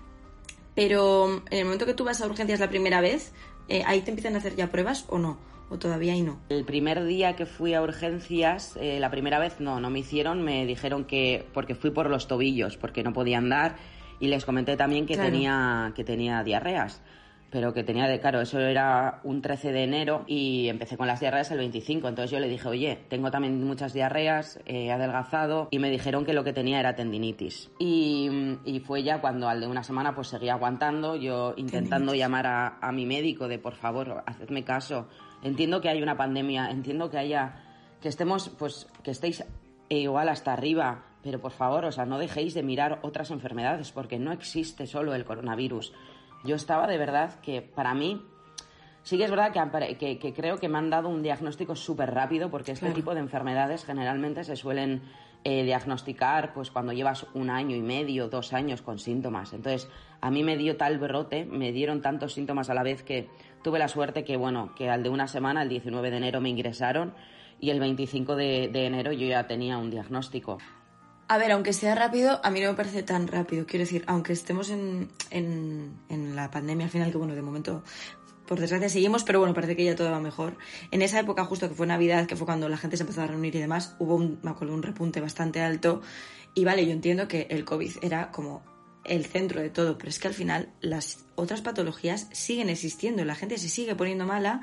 Pero 0.75 1.43
en 1.51 1.59
el 1.59 1.65
momento 1.65 1.87
que 1.87 1.95
tú 1.95 2.05
vas 2.05 2.21
a 2.21 2.27
urgencias 2.27 2.61
la 2.61 2.69
primera 2.69 3.01
vez, 3.01 3.33
eh, 3.71 3.83
¿ahí 3.87 4.03
te 4.03 4.11
empiezan 4.11 4.35
a 4.35 4.39
hacer 4.39 4.55
ya 4.55 4.71
pruebas 4.71 5.07
o 5.09 5.19
no? 5.19 5.39
¿O 5.71 5.79
todavía 5.79 6.15
y 6.15 6.21
no? 6.21 6.39
El 6.51 6.67
primer 6.67 7.03
día 7.07 7.35
que 7.35 7.47
fui 7.47 7.73
a 7.73 7.81
urgencias, 7.81 8.77
eh, 8.79 9.01
la 9.01 9.11
primera 9.11 9.39
vez 9.39 9.59
no, 9.59 9.81
no 9.81 9.89
me 9.89 10.01
hicieron, 10.01 10.43
me 10.43 10.67
dijeron 10.67 11.07
que 11.07 11.47
porque 11.55 11.75
fui 11.75 11.93
por 11.93 12.11
los 12.11 12.29
tobillos, 12.29 12.77
porque 12.77 13.03
no 13.03 13.15
podía 13.15 13.39
andar 13.39 13.77
y 14.21 14.29
les 14.29 14.45
comenté 14.45 14.77
también 14.77 15.07
que, 15.07 15.17
tenía, 15.17 15.93
que 15.95 16.05
tenía 16.05 16.43
diarreas 16.43 17.03
pero 17.51 17.73
que 17.73 17.83
tenía 17.83 18.07
de 18.07 18.21
claro, 18.21 18.41
eso 18.41 18.61
era 18.61 19.21
un 19.25 19.41
13 19.41 19.73
de 19.73 19.85
enero 19.85 20.25
y 20.27 20.69
empecé 20.69 20.97
con 20.97 21.07
las 21.07 21.21
diarreas 21.21 21.51
el 21.51 21.59
25. 21.59 22.09
Entonces 22.09 22.31
yo 22.31 22.41
le 22.41 22.49
dije, 22.49 22.69
oye, 22.69 22.99
tengo 23.09 23.31
también 23.31 23.63
muchas 23.65 23.95
diarreas, 23.95 24.61
he 24.67 24.93
adelgazado 24.93 25.69
y 25.71 25.79
me 25.79 25.91
dijeron 25.91 26.25
que 26.25 26.35
lo 26.35 26.45
que 26.45 26.53
tenía 26.53 26.81
era 26.81 26.95
tendinitis. 26.95 27.71
Y, 27.79 28.29
y 28.65 28.81
fue 28.81 29.03
ya 29.03 29.21
cuando 29.21 29.49
al 29.49 29.61
de 29.61 29.67
una 29.67 29.83
semana 29.83 30.15
pues 30.15 30.29
seguía 30.29 30.55
aguantando, 30.55 31.17
yo 31.17 31.55
intentando 31.57 32.15
llamar 32.15 32.47
a, 32.47 32.79
a, 32.81 32.93
mi 32.93 33.07
médico 33.07 33.49
de 33.49 33.59
por 33.59 33.75
favor, 33.75 34.23
hacedme 34.27 34.65
caso. 34.65 35.09
Entiendo 35.43 35.81
que 35.81 35.89
hay 35.89 36.03
una 36.03 36.17
pandemia, 36.17 36.69
entiendo 36.71 37.09
que 37.11 37.19
haya, 37.19 37.63
que 38.03 38.09
estemos, 38.09 38.51
pues, 38.51 38.89
que 39.03 39.13
estéis 39.13 39.45
igual 39.89 40.29
hasta 40.29 40.53
arriba 40.53 41.08
pero 41.23 41.41
por 41.41 41.53
favor, 41.53 41.85
o 41.85 41.93
sea, 41.93 42.07
no 42.07 42.19
dejéis 42.19 42.55
de 42.55 42.63
mirar 42.63 43.01
otras 43.03 43.31
enfermedades 43.31 43.93
porque 43.93 44.19
no 44.19 44.33
existe 44.33 44.87
solo 44.87 45.15
el 45.15 45.25
coronavirus. 45.25 45.93
Yo 46.45 46.57
estaba 46.57 46.87
de 46.87 46.99
verdad 46.99 47.41
que 47.41 47.63
para 47.63 47.95
mí 47.95 48.23
sí 49.03 49.17
que 49.17 49.25
es 49.25 49.31
verdad 49.31 49.53
que, 49.99 50.19
que, 50.19 50.35
creo 50.35 50.59
que 50.59 50.69
me 50.69 50.79
han 50.79 50.91
dado 50.91 51.09
un 51.09 51.23
diagnóstico 51.23 51.75
súper 51.75 52.13
rápido 52.15 52.51
porque 52.51 52.73
este 52.73 52.91
tipo 52.93 53.15
de 53.15 53.21
enfermedades 53.21 53.85
generalmente 53.85 54.45
se 54.45 54.55
suelen 54.55 55.03
eh, 55.45 55.65
diagnosticar 55.65 56.53
pues 56.53 56.71
cuando 56.71 56.93
llevas 56.93 57.27
un 57.35 57.51
año 57.51 57.75
y 57.75 57.81
medio, 57.81 58.29
dos 58.29 58.53
años 58.53 58.83
con 58.83 58.99
síntomas. 58.99 59.53
Entonces, 59.53 59.89
a 60.21 60.31
mí 60.31 60.43
me 60.45 60.57
dio 60.57 60.77
tal 60.77 60.99
brote, 60.99 61.45
me 61.45 61.73
dieron 61.73 62.03
tantos 62.03 62.35
síntomas 62.35 62.71
a 62.71 62.75
la 62.75 62.83
vez 62.83 63.03
que 63.03 63.29
tuve 63.63 63.79
la 63.79 63.89
suerte 63.89 64.25
que, 64.25 64.37
bueno, 64.37 64.75
que 64.75 64.91
al 64.91 65.03
de 65.03 65.09
una 65.09 65.27
semana, 65.27 65.63
el 65.63 65.69
19 65.69 66.11
de 66.11 66.17
enero, 66.17 66.41
me 66.41 66.51
ingresaron 66.51 67.15
y 67.61 67.71
el 67.71 67.81
25 67.81 68.37
de, 68.37 68.69
de 68.69 68.87
enero 68.87 69.13
yo 69.13 69.27
ya 69.27 69.47
tenía 69.47 69.79
un 69.79 69.91
diagnóstico. 69.91 70.59
A 71.31 71.37
ver, 71.37 71.53
aunque 71.53 71.75
sea 71.75 71.95
rápido, 71.95 72.41
a 72.43 72.51
mí 72.51 72.61
no 72.61 72.71
me 72.71 72.75
parece 72.75 73.03
tan 73.03 73.29
rápido. 73.29 73.67
Quiero 73.67 73.85
decir, 73.85 74.03
aunque 74.07 74.33
estemos 74.33 74.71
en, 74.71 75.11
en, 75.31 76.35
la 76.35 76.51
pandemia 76.51 76.87
al 76.87 76.91
final, 76.91 77.11
que 77.11 77.19
bueno, 77.19 77.35
de 77.35 77.43
momento, 77.43 77.85
por 78.47 78.59
desgracia 78.59 78.89
seguimos, 78.89 79.25
pero 79.25 79.39
bueno, 79.39 79.53
parece 79.53 79.77
que 79.77 79.85
ya 79.85 79.95
todo 79.95 80.11
va 80.11 80.21
mejor. 80.21 80.57
En 80.91 81.03
esa 81.03 81.21
época, 81.21 81.45
justo 81.45 81.69
que 81.69 81.75
fue 81.75 81.87
Navidad, 81.87 82.27
que 82.27 82.35
fue 82.35 82.47
cuando 82.47 82.71
la 82.71 82.79
gente 82.79 82.97
se 82.97 83.03
empezó 83.03 83.21
a 83.21 83.27
reunir 83.27 83.55
y 83.55 83.59
demás, 83.59 83.95
hubo 83.99 84.15
un, 84.15 84.41
me 84.43 84.51
acuerdo, 84.51 84.73
un 84.73 84.83
repunte 84.83 85.21
bastante 85.21 85.61
alto. 85.61 86.01
Y 86.55 86.65
vale, 86.65 86.87
yo 86.87 86.93
entiendo 86.93 87.29
que 87.29 87.47
el 87.51 87.67
COVID 87.67 87.97
era 88.01 88.31
como 88.31 88.63
el 89.05 89.27
centro 89.27 89.61
de 89.61 89.69
todo, 89.69 89.99
pero 89.99 90.09
es 90.09 90.19
que 90.19 90.29
al 90.29 90.35
final 90.35 90.73
las 90.81 91.27
otras 91.35 91.61
patologías 91.61 92.29
siguen 92.33 92.71
existiendo, 92.71 93.23
la 93.27 93.35
gente 93.35 93.59
se 93.59 93.69
sigue 93.69 93.95
poniendo 93.95 94.25
mala 94.25 94.63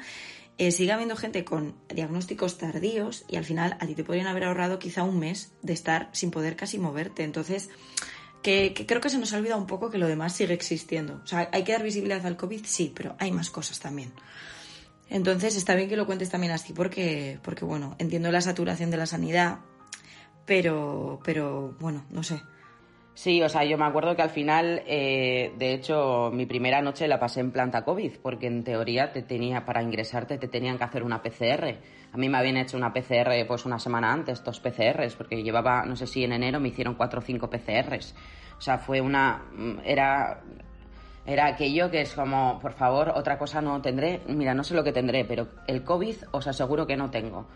eh, 0.58 0.72
sigue 0.72 0.92
habiendo 0.94 1.16
gente 1.18 1.44
con 1.44 1.76
diagnósticos 1.94 2.58
tardíos 2.58 3.26
y 3.28 3.36
al 3.36 3.44
final 3.44 3.78
a 3.80 3.86
ti 3.86 3.96
te 3.96 4.04
podrían 4.04 4.28
haber 4.28 4.46
ahorrado 4.46 4.80
quizá 4.80 5.04
un 5.04 5.20
mes 5.20 5.52
de 5.62 5.74
estar 5.74 6.10
sin 6.14 6.32
poder 6.32 6.56
casi 6.56 6.78
moverte. 6.78 7.24
Entonces, 7.24 7.70
que, 8.42 8.74
creo 8.88 9.02
que 9.02 9.10
se 9.10 9.18
nos 9.18 9.34
ha 9.34 9.38
olvidado 9.38 9.60
un 9.60 9.68
poco 9.68 9.90
que 9.90 9.98
lo 9.98 10.08
demás 10.08 10.34
sigue 10.34 10.54
existiendo. 10.54 11.20
O 11.24 11.28
sea, 11.28 11.50
hay 11.52 11.64
que 11.64 11.74
dar 11.74 11.84
visibilidad 11.84 12.26
al 12.26 12.38
COVID, 12.38 12.66
sí, 12.66 12.94
pero 12.96 13.16
hay 13.20 13.32
más 13.32 13.50
cosas 13.50 13.80
también. 13.80 14.14
Entonces, 15.10 15.56
está 15.56 15.76
bien 15.76 15.90
que 15.90 15.98
lo 15.98 16.06
cuentes 16.06 16.30
también 16.30 16.54
así 16.54 16.72
porque, 16.72 17.40
porque 17.44 17.66
bueno, 17.66 17.96
entiendo 18.00 18.32
la 18.32 18.42
saturación 18.42 18.92
de 18.92 18.98
la 18.98 19.06
sanidad, 19.06 19.60
pero, 20.46 21.20
pero 21.24 21.76
bueno, 21.80 22.06
no 22.10 22.24
sé. 22.24 22.42
Sí, 23.16 23.42
o 23.42 23.48
sea, 23.48 23.64
yo 23.64 23.78
me 23.78 23.86
acuerdo 23.86 24.14
que 24.18 24.22
al 24.22 24.30
final, 24.30 24.84
eh, 24.86 25.54
de 25.58 25.74
hecho, 25.74 26.32
mi 26.34 26.46
primera 26.46 26.82
noche 26.82 27.08
la 27.08 27.18
pasé 27.18 27.40
en 27.40 27.52
planta 27.52 27.86
COVID, 27.86 28.18
porque 28.22 28.48
en 28.48 28.66
teoría 28.66 29.14
te 29.14 29.22
tenía, 29.22 29.66
para 29.66 29.82
ingresarte 29.82 30.38
te 30.38 30.50
tenían 30.50 30.78
que 30.78 30.84
hacer 30.84 31.02
una 31.02 31.24
PCR. 31.24 31.78
A 32.12 32.18
mí 32.18 32.28
me 32.28 32.38
habían 32.38 32.58
hecho 32.58 32.76
una 32.76 32.94
PCR 32.94 33.48
pues 33.48 33.66
una 33.66 33.80
semana 33.80 34.12
antes, 34.12 34.44
dos 34.44 34.60
PCRs, 34.60 35.16
porque 35.16 35.42
llevaba, 35.42 35.86
no 35.86 35.96
sé 35.96 36.08
si 36.08 36.26
en 36.26 36.34
enero 36.34 36.60
me 36.60 36.68
hicieron 36.68 36.96
cuatro 36.96 37.20
o 37.20 37.24
cinco 37.24 37.50
PCRs. 37.50 38.14
O 38.58 38.62
sea, 38.62 38.78
fue 38.78 39.00
una... 39.00 39.46
Era 39.86 40.42
era 41.26 41.48
aquello 41.48 41.90
que 41.90 42.02
es 42.02 42.14
como, 42.14 42.60
por 42.60 42.74
favor, 42.74 43.12
otra 43.16 43.40
cosa 43.40 43.60
no 43.62 43.82
tendré. 43.82 44.22
Mira, 44.28 44.54
no 44.54 44.64
sé 44.64 44.76
lo 44.76 44.84
que 44.84 44.92
tendré, 44.92 45.26
pero 45.26 45.48
el 45.68 45.84
COVID 45.84 46.16
os 46.32 46.48
aseguro 46.48 46.86
que 46.86 46.98
no 46.98 47.10
tengo. 47.10 47.48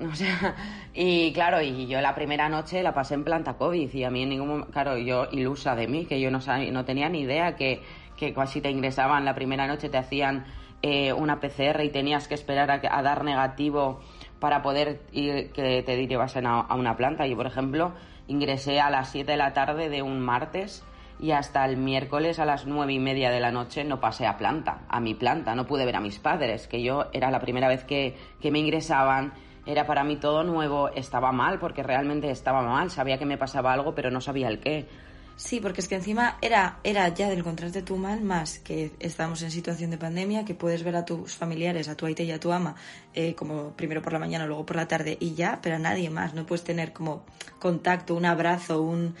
O 0.10 0.14
sea, 0.14 0.54
y 0.94 1.32
claro, 1.32 1.60
y 1.60 1.86
yo 1.86 2.00
la 2.00 2.14
primera 2.14 2.48
noche 2.48 2.82
la 2.82 2.94
pasé 2.94 3.14
en 3.14 3.24
planta 3.24 3.54
COVID 3.54 3.92
y 3.92 4.04
a 4.04 4.10
mí 4.10 4.22
en 4.22 4.30
ningún 4.30 4.48
momento, 4.48 4.72
claro, 4.72 4.96
yo 4.96 5.26
ilusa 5.30 5.74
de 5.74 5.86
mí, 5.86 6.06
que 6.06 6.20
yo 6.20 6.30
no, 6.30 6.40
sabía, 6.40 6.70
no 6.72 6.84
tenía 6.84 7.08
ni 7.08 7.20
idea 7.20 7.54
que, 7.56 7.82
que 8.16 8.32
casi 8.32 8.60
te 8.60 8.70
ingresaban 8.70 9.24
la 9.24 9.34
primera 9.34 9.66
noche, 9.66 9.88
te 9.88 9.98
hacían 9.98 10.46
eh, 10.82 11.12
una 11.12 11.40
PCR 11.40 11.82
y 11.84 11.90
tenías 11.90 12.28
que 12.28 12.34
esperar 12.34 12.70
a, 12.70 13.02
dar 13.02 13.24
negativo 13.24 14.00
para 14.38 14.62
poder 14.62 15.02
ir, 15.12 15.52
que 15.52 15.82
te 15.82 15.96
derivasen 15.96 16.46
a, 16.46 16.60
a 16.60 16.74
una 16.74 16.96
planta. 16.96 17.26
Yo, 17.26 17.36
por 17.36 17.46
ejemplo, 17.46 17.92
ingresé 18.26 18.80
a 18.80 18.88
las 18.88 19.10
7 19.10 19.30
de 19.30 19.36
la 19.36 19.52
tarde 19.52 19.90
de 19.90 20.00
un 20.00 20.20
martes 20.20 20.82
y 21.20 21.32
hasta 21.32 21.64
el 21.66 21.76
miércoles 21.76 22.38
a 22.38 22.46
las 22.46 22.66
nueve 22.66 22.94
y 22.94 22.98
media 22.98 23.30
de 23.30 23.40
la 23.40 23.50
noche 23.50 23.84
no 23.84 24.00
pasé 24.00 24.26
a 24.26 24.38
planta, 24.38 24.82
a 24.88 25.00
mi 25.00 25.14
planta, 25.14 25.54
no 25.54 25.66
pude 25.66 25.84
ver 25.84 25.96
a 25.96 26.00
mis 26.00 26.18
padres, 26.18 26.66
que 26.66 26.82
yo 26.82 27.06
era 27.12 27.30
la 27.30 27.40
primera 27.40 27.68
vez 27.68 27.84
que, 27.84 28.16
que 28.40 28.50
me 28.50 28.58
ingresaban, 28.58 29.34
era 29.70 29.86
para 29.86 30.04
mí 30.04 30.16
todo 30.16 30.42
nuevo, 30.42 30.88
estaba 30.90 31.32
mal, 31.32 31.58
porque 31.58 31.82
realmente 31.82 32.30
estaba 32.30 32.62
mal, 32.62 32.90
sabía 32.90 33.18
que 33.18 33.26
me 33.26 33.38
pasaba 33.38 33.72
algo, 33.72 33.94
pero 33.94 34.10
no 34.10 34.20
sabía 34.20 34.48
el 34.48 34.60
qué. 34.60 34.86
Sí, 35.40 35.58
porque 35.58 35.80
es 35.80 35.88
que 35.88 35.94
encima 35.94 36.36
era, 36.42 36.80
era 36.84 37.08
ya 37.08 37.30
del 37.30 37.38
encontrarte 37.38 37.80
tú 37.80 37.96
mal, 37.96 38.20
más 38.20 38.58
que 38.58 38.92
estamos 39.00 39.40
en 39.40 39.50
situación 39.50 39.90
de 39.90 39.96
pandemia, 39.96 40.44
que 40.44 40.54
puedes 40.54 40.82
ver 40.82 40.96
a 40.96 41.06
tus 41.06 41.34
familiares, 41.34 41.88
a 41.88 41.96
tu 41.96 42.04
aite 42.04 42.24
y 42.24 42.30
a 42.30 42.38
tu 42.38 42.52
ama, 42.52 42.76
eh, 43.14 43.34
como 43.34 43.70
primero 43.70 44.02
por 44.02 44.12
la 44.12 44.18
mañana, 44.18 44.44
luego 44.44 44.66
por 44.66 44.76
la 44.76 44.86
tarde 44.86 45.16
y 45.18 45.32
ya, 45.32 45.58
pero 45.62 45.76
a 45.76 45.78
nadie 45.78 46.10
más. 46.10 46.34
No 46.34 46.44
puedes 46.44 46.62
tener 46.62 46.92
como 46.92 47.24
contacto, 47.58 48.14
un 48.14 48.26
abrazo, 48.26 48.82
un, 48.82 49.14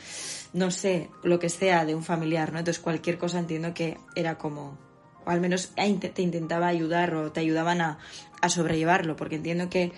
no 0.52 0.70
sé, 0.70 1.08
lo 1.22 1.38
que 1.38 1.48
sea 1.48 1.86
de 1.86 1.94
un 1.94 2.02
familiar, 2.02 2.52
¿no? 2.52 2.58
Entonces 2.58 2.82
cualquier 2.82 3.16
cosa 3.16 3.38
entiendo 3.38 3.72
que 3.72 3.96
era 4.14 4.36
como, 4.36 4.76
o 5.24 5.30
al 5.30 5.40
menos 5.40 5.72
te 5.74 6.20
intentaba 6.20 6.66
ayudar 6.66 7.14
o 7.14 7.32
te 7.32 7.40
ayudaban 7.40 7.80
a, 7.80 7.98
a 8.42 8.50
sobrellevarlo, 8.50 9.16
porque 9.16 9.36
entiendo 9.36 9.70
que 9.70 9.92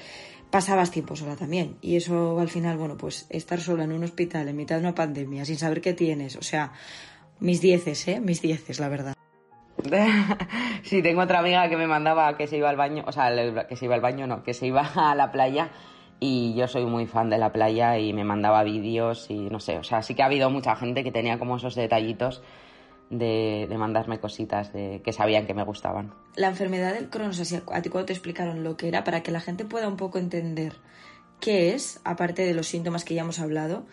pasabas 0.52 0.90
tiempo 0.90 1.16
sola 1.16 1.34
también. 1.34 1.78
Y 1.80 1.96
eso 1.96 2.38
al 2.38 2.48
final, 2.48 2.76
bueno, 2.76 2.96
pues 2.96 3.26
estar 3.30 3.58
sola 3.58 3.84
en 3.84 3.92
un 3.92 4.04
hospital 4.04 4.46
en 4.46 4.56
mitad 4.56 4.76
de 4.76 4.82
una 4.82 4.94
pandemia, 4.94 5.44
sin 5.44 5.56
saber 5.56 5.80
qué 5.80 5.94
tienes, 5.94 6.36
o 6.36 6.42
sea, 6.42 6.72
mis 7.40 7.60
dieces, 7.60 8.06
¿eh? 8.06 8.20
Mis 8.20 8.42
dieces, 8.42 8.78
la 8.78 8.88
verdad. 8.88 9.14
sí, 10.82 11.02
tengo 11.02 11.22
otra 11.22 11.40
amiga 11.40 11.68
que 11.68 11.76
me 11.76 11.86
mandaba 11.86 12.36
que 12.36 12.46
se 12.46 12.58
iba 12.58 12.68
al 12.68 12.76
baño, 12.76 13.02
o 13.06 13.12
sea, 13.12 13.66
que 13.66 13.76
se 13.76 13.86
iba 13.86 13.94
al 13.94 14.02
baño, 14.02 14.26
no, 14.26 14.44
que 14.44 14.52
se 14.52 14.66
iba 14.66 14.82
a 14.94 15.14
la 15.14 15.32
playa 15.32 15.70
y 16.20 16.54
yo 16.54 16.68
soy 16.68 16.84
muy 16.84 17.06
fan 17.06 17.30
de 17.30 17.38
la 17.38 17.50
playa 17.50 17.98
y 17.98 18.12
me 18.12 18.22
mandaba 18.22 18.62
vídeos 18.62 19.28
y 19.30 19.48
no 19.48 19.58
sé, 19.58 19.78
o 19.78 19.82
sea, 19.82 20.02
sí 20.02 20.14
que 20.14 20.22
ha 20.22 20.26
habido 20.26 20.50
mucha 20.50 20.76
gente 20.76 21.02
que 21.02 21.10
tenía 21.10 21.38
como 21.38 21.56
esos 21.56 21.74
detallitos 21.74 22.42
de, 23.12 23.68
mandarme 23.76 24.18
cositas 24.18 24.72
de, 24.72 25.00
que 25.04 25.12
sabían 25.12 25.46
que 25.46 25.54
me 25.54 25.64
gustaban. 25.64 26.12
La 26.34 26.48
enfermedad 26.48 26.94
del 26.94 27.10
Crohn, 27.10 27.30
o 27.30 27.32
sea, 27.32 27.62
a 27.72 27.82
ti 27.82 27.88
cuando 27.88 28.06
te 28.06 28.12
explicaron 28.12 28.64
lo 28.64 28.76
que 28.76 28.88
era, 28.88 29.04
para 29.04 29.22
que 29.22 29.30
la 29.30 29.40
gente 29.40 29.64
pueda 29.64 29.86
un 29.88 29.96
poco 29.96 30.18
entender 30.18 30.74
qué 31.40 31.74
es, 31.74 32.00
aparte 32.04 32.42
de 32.42 32.54
los 32.54 32.66
síntomas 32.66 33.04
que 33.04 33.14
ya 33.14 33.22
hemos 33.22 33.38
hablado, 33.38 33.84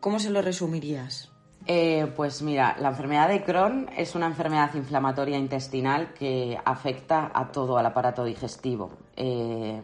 ¿cómo 0.00 0.18
se 0.18 0.30
lo 0.30 0.42
resumirías? 0.42 1.32
Eh, 1.66 2.12
pues 2.14 2.42
mira, 2.42 2.76
la 2.78 2.90
enfermedad 2.90 3.28
de 3.28 3.42
Crohn 3.42 3.88
es 3.96 4.14
una 4.14 4.26
enfermedad 4.26 4.72
inflamatoria 4.74 5.36
intestinal 5.36 6.12
que 6.14 6.58
afecta 6.64 7.30
a 7.34 7.50
todo 7.50 7.80
el 7.80 7.86
aparato 7.86 8.24
digestivo. 8.24 8.90
Eh, 9.16 9.80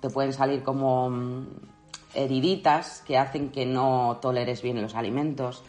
te 0.00 0.08
pueden 0.08 0.32
salir 0.32 0.62
como 0.62 1.10
mm, 1.10 1.46
heriditas 2.14 3.02
que 3.06 3.18
hacen 3.18 3.50
que 3.50 3.66
no 3.66 4.18
toleres 4.22 4.62
bien 4.62 4.80
los 4.80 4.94
alimentos, 4.94 5.64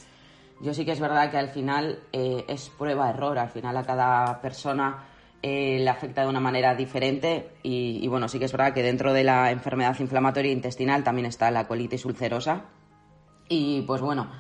yo 0.64 0.74
sí 0.74 0.86
que 0.86 0.94
es 0.94 1.00
verdad 1.02 1.30
que 1.30 1.38
al 1.38 1.50
final 1.50 2.00
eh, 2.14 2.46
es 2.48 2.70
prueba-error, 2.70 3.38
al 3.38 3.50
final 3.50 3.76
a 3.76 3.84
cada 3.84 4.40
persona 4.40 5.04
eh, 5.42 5.80
le 5.82 5.90
afecta 5.90 6.22
de 6.22 6.30
una 6.30 6.40
manera 6.40 6.74
diferente 6.74 7.58
y, 7.64 8.08
bueno, 8.08 8.30
sí 8.30 8.40
que 8.40 8.46
es 8.46 8.52
verdad 8.54 8.74
que 8.74 8.82
dentro 8.82 9.12
de 9.12 9.26
la 9.26 9.52
enfermedad 9.52 10.00
inflamatoria 10.00 10.54
intestinal 10.54 11.04
también 11.04 11.26
está 11.26 11.52
la 11.52 11.68
colitis 11.68 12.06
ulcerosa. 12.06 12.64
Y 13.50 13.82
pues 13.82 14.00
bueno, 14.00 14.32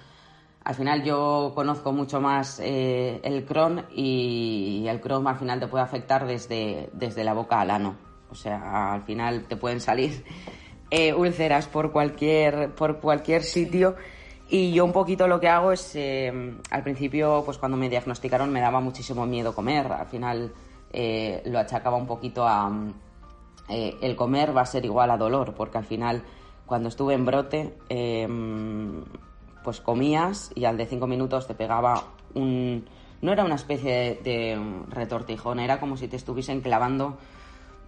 al 0.64 0.76
final 0.76 1.04
yo 1.04 1.52
conozco 1.54 1.92
mucho 1.92 2.22
más 2.22 2.62
eh, 2.64 3.20
el 3.22 3.44
Crohn 3.44 3.86
y 3.94 4.86
el 4.88 5.02
Crohn 5.02 5.28
al 5.28 5.38
final 5.38 5.60
te 5.60 5.68
puede 5.68 5.84
afectar 5.84 6.26
desde, 6.26 6.90
desde 6.94 7.26
la 7.26 7.34
boca 7.34 7.60
al 7.60 7.70
ano, 7.70 7.98
o 8.30 8.36
sea, 8.36 8.94
al 8.94 9.04
final 9.04 9.44
te 9.50 9.58
pueden 9.58 9.82
salir 9.82 10.24
úlceras 11.18 11.68
por 11.68 11.92
cualquier, 11.92 12.74
por 12.76 13.02
cualquier 13.02 13.44
sitio. 13.44 13.98
Y 14.50 14.74
yo 14.74 14.86
un 14.86 14.92
poquito 14.92 15.28
lo 15.28 15.40
que 15.40 15.48
hago 15.48 15.72
es, 15.72 15.96
eh, 15.96 16.58
al 16.70 16.84
principio, 16.84 17.44
pues 17.46 17.58
cuando 17.58 17.78
me 17.78 17.90
diagnosticaron 17.90 18.52
me 18.52 18.62
daba 18.62 18.80
muchísimo 18.82 19.26
miedo 19.26 19.56
comer. 19.56 19.92
Al 19.92 20.08
final 20.08 20.54
eh, 20.92 21.42
lo 21.46 21.60
achacaba 21.60 21.98
un 21.98 22.08
poquito 22.08 22.46
a... 22.46 22.72
Eh, 23.70 23.98
el 24.02 24.16
comer 24.16 24.56
va 24.56 24.62
a 24.62 24.66
ser 24.66 24.84
igual 24.84 25.10
a 25.10 25.18
dolor, 25.18 25.54
porque 25.56 25.78
al 25.78 25.86
final 25.86 26.24
cuando 26.66 26.90
estuve 26.90 27.14
en 27.14 27.26
brote, 27.26 27.74
pues 29.64 29.80
comías 29.80 30.52
y 30.54 30.66
al 30.66 30.78
de 30.78 30.86
cinco 30.86 31.08
minutos 31.08 31.48
te 31.48 31.56
pegaba 31.56 32.04
un... 32.34 32.86
No 33.22 33.32
era 33.32 33.46
una 33.46 33.56
especie 33.56 34.20
de, 34.22 34.84
retortijón, 34.90 35.62
era 35.62 35.80
como 35.80 35.96
si 35.96 36.10
te 36.10 36.18
estuviesen 36.18 36.60
clavando 36.60 37.18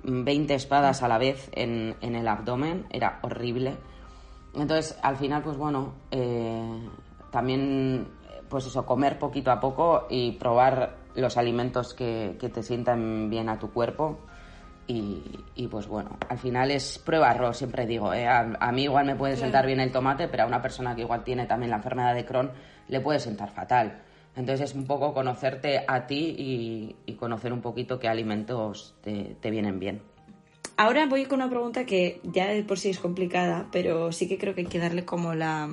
20 0.03 0.55
espadas 0.55 1.03
a 1.03 1.09
la 1.09 1.17
vez 1.17 1.49
en, 1.51 1.97
en 1.99 2.15
el 2.15 2.25
abdomen, 2.29 2.85
era 2.89 3.19
horrible 3.21 3.75
entonces, 4.61 4.97
al 5.01 5.17
final, 5.17 5.43
pues 5.43 5.57
bueno, 5.57 5.93
eh, 6.11 6.89
también, 7.31 8.07
pues 8.49 8.65
eso, 8.65 8.85
comer 8.85 9.19
poquito 9.19 9.51
a 9.51 9.59
poco 9.59 10.07
y 10.09 10.31
probar 10.33 10.95
los 11.15 11.37
alimentos 11.37 11.93
que, 11.93 12.37
te 12.53 12.63
sientan 12.63 13.29
bien 13.29 13.49
a 13.49 13.59
tu 13.59 13.71
cuerpo. 13.71 14.19
Y, 14.87 15.67
pues 15.71 15.87
bueno, 15.87 16.15
al 16.29 16.37
final 16.37 16.69
es 16.69 16.99
prueba 16.99 17.53
siempre 17.53 17.87
digo. 17.87 18.13
¿eh? 18.13 18.27
A, 18.27 18.71
mí 18.71 18.83
igual 18.83 19.07
me 19.07 19.15
puede 19.15 19.35
sentar 19.35 19.65
bien 19.65 19.79
el 19.79 19.91
tomate, 19.91 20.27
pero 20.27 20.43
a 20.43 20.45
una 20.45 20.61
persona 20.61 20.95
que 20.95 21.01
igual 21.01 21.23
tiene 21.23 21.47
también 21.47 21.71
la 21.71 21.77
enfermedad 21.77 22.13
de 22.13 22.23
Crohn 22.23 22.51
le 22.87 23.01
puede 23.01 23.19
sentar 23.19 23.49
fatal. 23.49 24.03
Entonces 24.35 24.69
es 24.69 24.75
un 24.75 24.85
poco 24.85 25.13
conocerte 25.13 25.83
a 25.87 26.05
ti 26.05 26.95
y, 27.07 27.13
conocer 27.13 27.51
un 27.51 27.61
poquito 27.61 27.97
qué 27.97 28.07
alimentos 28.07 28.95
te 29.01 29.49
vienen 29.49 29.79
bien. 29.79 30.14
Ahora 30.77 31.05
voy 31.05 31.25
con 31.25 31.41
una 31.41 31.49
pregunta 31.49 31.85
que 31.85 32.19
ya 32.23 32.47
de 32.47 32.63
por 32.63 32.77
sí 32.77 32.89
es 32.89 32.99
complicada, 32.99 33.69
pero 33.71 34.11
sí 34.11 34.27
que 34.27 34.37
creo 34.37 34.53
que 34.55 34.61
hay 34.61 34.67
que 34.67 34.79
darle 34.79 35.05
como 35.05 35.33
la, 35.33 35.69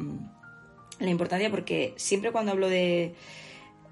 la 1.00 1.10
importancia 1.10 1.50
porque 1.50 1.92
siempre 1.96 2.30
cuando 2.30 2.52
hablo 2.52 2.68
de 2.68 3.16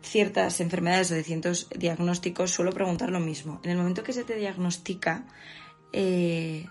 ciertas 0.02 0.60
enfermedades 0.60 1.10
o 1.10 1.14
de 1.14 1.24
ciertos 1.24 1.68
diagnósticos 1.76 2.52
suelo 2.52 2.72
preguntar 2.72 3.10
lo 3.10 3.18
mismo. 3.18 3.60
En 3.64 3.70
el 3.70 3.76
momento 3.76 4.04
que 4.04 4.12
se 4.12 4.22
te 4.22 4.36
diagnostica, 4.36 5.26
eh, 5.92 6.66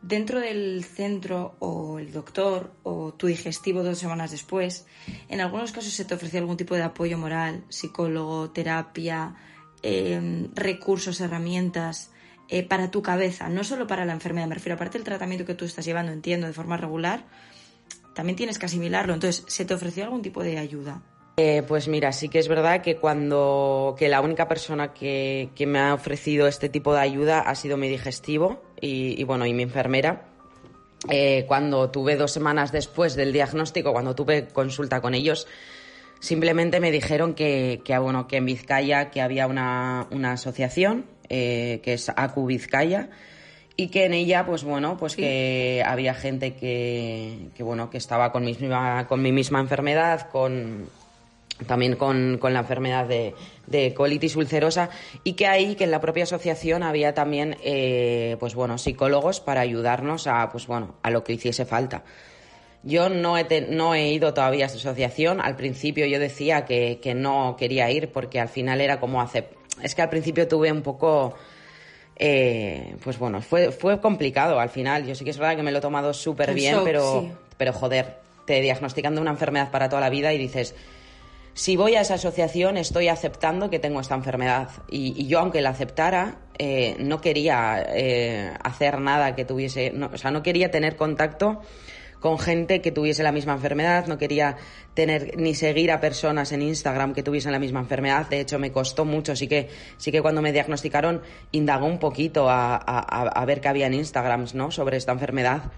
dentro 0.00 0.40
del 0.40 0.82
centro 0.82 1.56
o 1.58 1.98
el 1.98 2.12
doctor 2.12 2.72
o 2.82 3.12
tu 3.12 3.26
digestivo 3.26 3.82
dos 3.82 3.98
semanas 3.98 4.30
después, 4.30 4.86
en 5.28 5.42
algunos 5.42 5.72
casos 5.72 5.92
se 5.92 6.06
te 6.06 6.14
ofrece 6.14 6.38
algún 6.38 6.56
tipo 6.56 6.74
de 6.74 6.82
apoyo 6.82 7.18
moral, 7.18 7.64
psicólogo, 7.68 8.50
terapia, 8.50 9.34
eh, 9.82 10.48
recursos, 10.54 11.20
herramientas 11.20 12.10
eh, 12.48 12.62
para 12.62 12.90
tu 12.90 13.02
cabeza, 13.02 13.48
no 13.48 13.64
solo 13.64 13.86
para 13.86 14.04
la 14.04 14.12
enfermedad, 14.12 14.46
me 14.46 14.54
refiero, 14.54 14.74
aparte 14.74 14.98
del 14.98 15.04
tratamiento 15.04 15.44
que 15.44 15.54
tú 15.54 15.64
estás 15.64 15.84
llevando, 15.84 16.12
entiendo, 16.12 16.46
de 16.46 16.52
forma 16.52 16.76
regular, 16.76 17.24
también 18.14 18.36
tienes 18.36 18.58
que 18.58 18.66
asimilarlo. 18.66 19.14
Entonces, 19.14 19.44
¿se 19.46 19.64
te 19.64 19.74
ofreció 19.74 20.04
algún 20.04 20.22
tipo 20.22 20.42
de 20.42 20.58
ayuda? 20.58 21.02
Eh, 21.38 21.62
pues 21.68 21.86
mira, 21.86 22.12
sí 22.12 22.30
que 22.30 22.38
es 22.38 22.48
verdad 22.48 22.80
que 22.80 22.96
cuando 22.96 23.94
que 23.98 24.08
la 24.08 24.22
única 24.22 24.48
persona 24.48 24.94
que, 24.94 25.50
me 25.66 25.78
ha 25.78 25.92
ofrecido 25.92 26.46
este 26.46 26.70
tipo 26.70 26.94
de 26.94 27.00
ayuda 27.00 27.40
ha 27.40 27.54
sido 27.54 27.76
mi 27.76 27.90
digestivo 27.90 28.62
y, 28.80 29.22
bueno 29.24 29.44
y 29.44 29.52
mi 29.52 29.64
enfermera. 29.64 30.28
Eh, 31.10 31.44
cuando 31.46 31.90
tuve 31.90 32.16
dos 32.16 32.32
semanas 32.32 32.72
después 32.72 33.16
del 33.16 33.34
diagnóstico, 33.34 33.92
cuando 33.92 34.14
tuve 34.14 34.48
consulta 34.48 35.02
con 35.02 35.12
ellos, 35.12 35.46
simplemente 36.20 36.80
me 36.80 36.90
dijeron 36.90 37.34
que, 37.34 37.82
que, 37.84 37.98
bueno, 37.98 38.26
que 38.26 38.38
en 38.38 38.46
Vizcaya 38.46 39.10
que 39.10 39.20
había 39.20 39.46
una, 39.46 40.06
una 40.10 40.32
asociación 40.32 41.04
eh, 41.28 41.80
que 41.82 41.94
es 41.94 42.08
Acu 42.08 42.46
Vizcaya 42.46 43.08
y 43.76 43.88
que 43.88 44.06
en 44.06 44.14
ella 44.14 44.46
pues 44.46 44.64
bueno 44.64 44.96
pues 44.96 45.16
que 45.16 45.82
había 45.86 46.14
gente 46.14 46.54
que, 46.54 47.50
bueno 47.58 47.90
que 47.90 47.98
estaba 47.98 48.32
con 48.32 48.44
mi 48.44 48.54
misma 48.54 49.06
con 49.06 49.20
mi 49.20 49.32
misma 49.32 49.60
enfermedad 49.60 50.30
con 50.30 50.88
también 51.66 51.96
con, 51.96 52.38
la 52.42 52.60
enfermedad 52.60 53.06
de, 53.06 53.94
colitis 53.94 54.36
ulcerosa 54.36 54.90
y 55.24 55.34
que 55.34 55.46
ahí 55.46 55.74
que 55.74 55.84
en 55.84 55.90
la 55.90 56.00
propia 56.00 56.24
asociación 56.24 56.82
había 56.82 57.14
también 57.14 57.56
eh, 57.62 58.36
pues 58.40 58.54
bueno 58.54 58.78
psicólogos 58.78 59.40
para 59.40 59.60
ayudarnos 59.60 60.26
a 60.26 60.50
pues 60.50 60.66
bueno 60.66 60.96
a 61.02 61.10
lo 61.10 61.22
que 61.22 61.34
hiciese 61.34 61.64
falta 61.64 62.02
yo 62.82 63.08
no 63.08 63.36
he, 63.36 63.66
no 63.68 63.94
he 63.94 64.12
ido 64.12 64.32
todavía 64.32 64.66
a 64.66 64.68
esa 64.68 64.76
asociación. 64.76 65.40
Al 65.40 65.56
principio 65.56 66.06
yo 66.06 66.20
decía 66.20 66.64
que, 66.64 67.00
que 67.02 67.14
no 67.14 67.56
quería 67.58 67.90
ir 67.90 68.12
porque 68.12 68.38
al 68.38 68.48
final 68.48 68.80
era 68.80 69.00
como 69.00 69.20
hacer 69.20 69.48
es 69.82 69.94
que 69.94 70.02
al 70.02 70.10
principio 70.10 70.46
tuve 70.48 70.70
un 70.72 70.82
poco... 70.82 71.34
Eh, 72.18 72.96
pues 73.04 73.18
bueno, 73.18 73.42
fue, 73.42 73.70
fue 73.72 74.00
complicado 74.00 74.58
al 74.58 74.70
final. 74.70 75.06
Yo 75.06 75.14
sí 75.14 75.24
que 75.24 75.30
es 75.30 75.38
verdad 75.38 75.56
que 75.56 75.62
me 75.62 75.70
lo 75.70 75.78
he 75.78 75.82
tomado 75.82 76.14
súper 76.14 76.54
bien, 76.54 76.78
pero, 76.82 77.28
pero 77.58 77.74
joder, 77.74 78.16
te 78.46 78.60
diagnostican 78.62 79.14
de 79.14 79.20
una 79.20 79.32
enfermedad 79.32 79.70
para 79.70 79.90
toda 79.90 80.00
la 80.00 80.08
vida 80.08 80.32
y 80.32 80.38
dices, 80.38 80.74
si 81.56 81.76
voy 81.76 81.94
a 81.94 82.02
esa 82.02 82.14
asociación 82.14 82.76
estoy 82.76 83.08
aceptando 83.08 83.70
que 83.70 83.78
tengo 83.78 84.00
esta 84.00 84.14
enfermedad. 84.14 84.68
Y, 84.90 85.26
yo, 85.26 85.40
aunque 85.40 85.62
la 85.62 85.70
aceptara, 85.70 86.36
eh, 86.58 86.96
no 86.98 87.20
quería 87.20 87.82
eh, 87.94 88.52
hacer 88.62 89.00
nada 89.00 89.34
que 89.34 89.44
tuviese, 89.44 89.92
o 90.12 90.18
sea, 90.18 90.30
no 90.30 90.42
quería 90.42 90.70
tener 90.70 90.96
contacto 90.96 91.62
con 92.20 92.38
gente 92.38 92.80
que 92.80 92.90
tuviese 92.90 93.22
la 93.22 93.32
misma 93.32 93.52
enfermedad, 93.52 94.06
no 94.06 94.18
quería 94.18 94.56
tener 94.94 95.38
ni 95.38 95.54
seguir 95.54 95.92
a 95.92 96.00
personas 96.00 96.52
en 96.52 96.62
Instagram 96.62 97.12
que 97.12 97.22
tuviesen 97.22 97.52
la 97.52 97.58
misma 97.58 97.80
enfermedad. 97.80 98.28
De 98.28 98.40
hecho, 98.40 98.58
me 98.58 98.72
costó 98.72 99.04
mucho. 99.04 99.36
Sí 99.36 99.46
que, 99.46 99.68
sí 99.98 100.10
que 100.10 100.22
cuando 100.22 100.42
me 100.42 100.52
diagnosticaron, 100.52 101.22
indagó 101.52 101.86
un 101.86 101.98
poquito 101.98 102.46
a, 102.48 103.44
ver 103.46 103.60
qué 103.60 103.68
había 103.68 103.86
en 103.86 103.94
Instagram 103.94 104.46
¿no? 104.54 104.70
sobre 104.70 104.96
esta 104.96 105.12
enfermedad. 105.12 105.72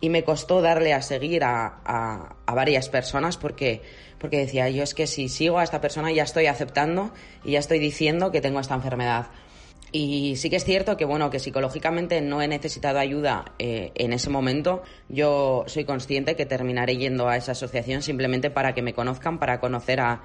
Y 0.00 0.08
me 0.08 0.24
costó 0.24 0.62
darle 0.62 0.94
a 0.94 1.02
seguir 1.02 1.44
a, 1.44 2.36
varias 2.46 2.88
personas 2.88 3.36
porque, 3.36 3.82
porque 4.18 4.38
decía 4.38 4.70
yo 4.70 4.82
es 4.82 4.94
que 4.94 5.06
si 5.06 5.28
sigo 5.28 5.58
a 5.58 5.64
esta 5.64 5.80
persona 5.80 6.10
ya 6.12 6.22
estoy 6.22 6.46
aceptando 6.46 7.10
y 7.44 7.52
ya 7.52 7.58
estoy 7.58 7.78
diciendo 7.78 8.30
que 8.30 8.40
tengo 8.40 8.60
esta 8.60 8.74
enfermedad. 8.74 9.26
Y 9.92 10.36
sí 10.36 10.50
que 10.50 10.56
es 10.56 10.64
cierto 10.64 10.96
que, 10.96 11.04
bueno, 11.04 11.30
que 11.30 11.38
psicológicamente 11.38 12.20
no 12.20 12.40
he 12.40 12.48
necesitado 12.48 12.98
ayuda 12.98 13.54
eh, 13.58 13.92
en 13.94 14.12
ese 14.12 14.30
momento. 14.30 14.82
Yo 15.08 15.64
soy 15.66 15.84
consciente 15.84 16.36
que 16.36 16.46
terminaré 16.46 16.96
yendo 16.96 17.28
a 17.28 17.36
esa 17.36 17.52
asociación 17.52 18.02
simplemente 18.02 18.50
para 18.50 18.74
que 18.74 18.82
me 18.82 18.94
conozcan, 18.94 19.38
para 19.38 19.58
conocer 19.58 20.00
a, 20.00 20.22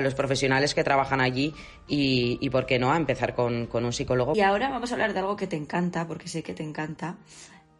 los 0.00 0.14
profesionales 0.14 0.74
que 0.74 0.84
trabajan 0.84 1.20
allí 1.20 1.54
y, 1.88 2.48
¿por 2.50 2.66
qué 2.66 2.78
no?, 2.78 2.92
a 2.92 2.96
empezar 2.96 3.34
con, 3.34 3.68
un 3.72 3.92
psicólogo. 3.92 4.34
Y 4.36 4.40
ahora 4.40 4.68
vamos 4.68 4.90
a 4.90 4.94
hablar 4.94 5.14
de 5.14 5.20
algo 5.20 5.34
que 5.36 5.46
te 5.46 5.56
encanta, 5.56 6.06
porque 6.06 6.28
sé 6.28 6.42
que 6.42 6.54
te 6.54 6.62
encanta. 6.62 7.16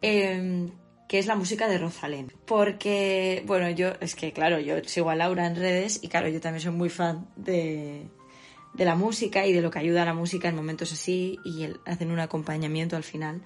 Em, 0.01 0.71
que 1.07 1.19
es 1.19 1.25
la 1.25 1.35
música 1.35 1.67
de 1.67 1.77
Rosalén. 1.77 2.31
Porque, 2.45 3.43
bueno, 3.45 3.69
yo, 3.69 3.93
es 3.99 4.15
que 4.15 4.31
claro, 4.31 4.59
yo 4.59 4.75
sigo 4.85 5.09
a 5.09 5.15
Laura 5.15 5.47
en 5.47 5.55
redes 5.55 5.99
y 6.03 6.07
claro, 6.07 6.27
yo 6.29 6.39
también 6.39 6.61
soy 6.61 6.71
muy 6.71 6.89
fan 6.89 7.27
de, 7.35 8.07
de 8.73 8.85
la 8.85 8.95
música 8.95 9.45
y 9.45 9.53
de 9.53 9.61
lo 9.61 9.71
que 9.71 9.79
ayuda 9.79 10.03
a 10.03 10.05
la 10.05 10.13
música 10.13 10.49
en 10.49 10.55
momentos 10.55 10.91
así 10.93 11.39
y 11.43 11.67
hacen 11.85 12.11
un 12.11 12.19
acompañamiento 12.19 12.95
al 12.95 13.03
final. 13.03 13.41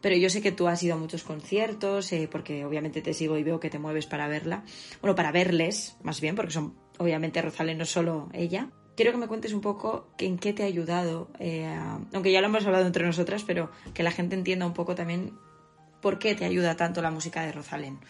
Pero 0.00 0.16
yo 0.16 0.28
sé 0.30 0.42
que 0.42 0.50
tú 0.50 0.66
has 0.66 0.82
ido 0.82 0.94
a 0.94 0.98
muchos 0.98 1.22
conciertos, 1.22 2.12
eh, 2.12 2.28
porque 2.30 2.64
obviamente 2.64 3.02
te 3.02 3.14
sigo 3.14 3.38
y 3.38 3.44
veo 3.44 3.60
que 3.60 3.70
te 3.70 3.78
mueves 3.78 4.06
para 4.06 4.26
verla. 4.26 4.64
Bueno, 5.00 5.14
para 5.14 5.30
verles, 5.30 5.96
más 6.02 6.20
bien, 6.20 6.34
porque 6.34 6.52
son, 6.52 6.74
obviamente, 6.98 7.40
Rosalén 7.40 7.78
no 7.78 7.84
solo 7.84 8.28
ella. 8.32 8.68
Quiero 8.96 9.12
que 9.12 9.18
me 9.18 9.28
cuentes 9.28 9.52
un 9.52 9.60
poco 9.60 10.12
en 10.18 10.38
qué 10.38 10.52
te 10.52 10.64
ha 10.64 10.66
ayudado, 10.66 11.30
eh, 11.38 11.72
aunque 12.12 12.32
ya 12.32 12.40
lo 12.40 12.48
hemos 12.48 12.66
hablado 12.66 12.84
entre 12.84 13.06
nosotras, 13.06 13.44
pero 13.46 13.70
que 13.94 14.02
la 14.02 14.10
gente 14.10 14.34
entienda 14.34 14.66
un 14.66 14.74
poco 14.74 14.94
también 14.94 15.32
por 16.02 16.18
qué 16.18 16.34
te 16.34 16.44
ayuda 16.44 16.76
tanto 16.76 17.00
la 17.00 17.10
música 17.10 17.46
de 17.46 17.52
Rosalén. 17.52 18.00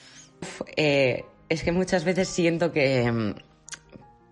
Eh, 0.77 1.25
es 1.49 1.63
que 1.63 1.73
muchas 1.73 2.05
veces 2.05 2.27
siento 2.29 2.73
que 2.73 3.13
mm, 3.13 3.35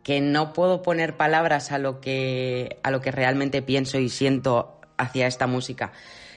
que 0.02 0.20
no 0.20 0.52
puedo 0.52 0.82
poner 0.82 1.16
palabras 1.16 1.72
a 1.72 1.78
lo 1.78 2.00
que, 2.00 2.78
a 2.82 2.90
lo 2.90 3.00
que 3.00 3.10
realmente 3.10 3.62
pienso 3.62 3.98
y 3.98 4.08
siento 4.08 4.80
hacia 4.96 5.26
esta 5.26 5.46
música. 5.46 5.92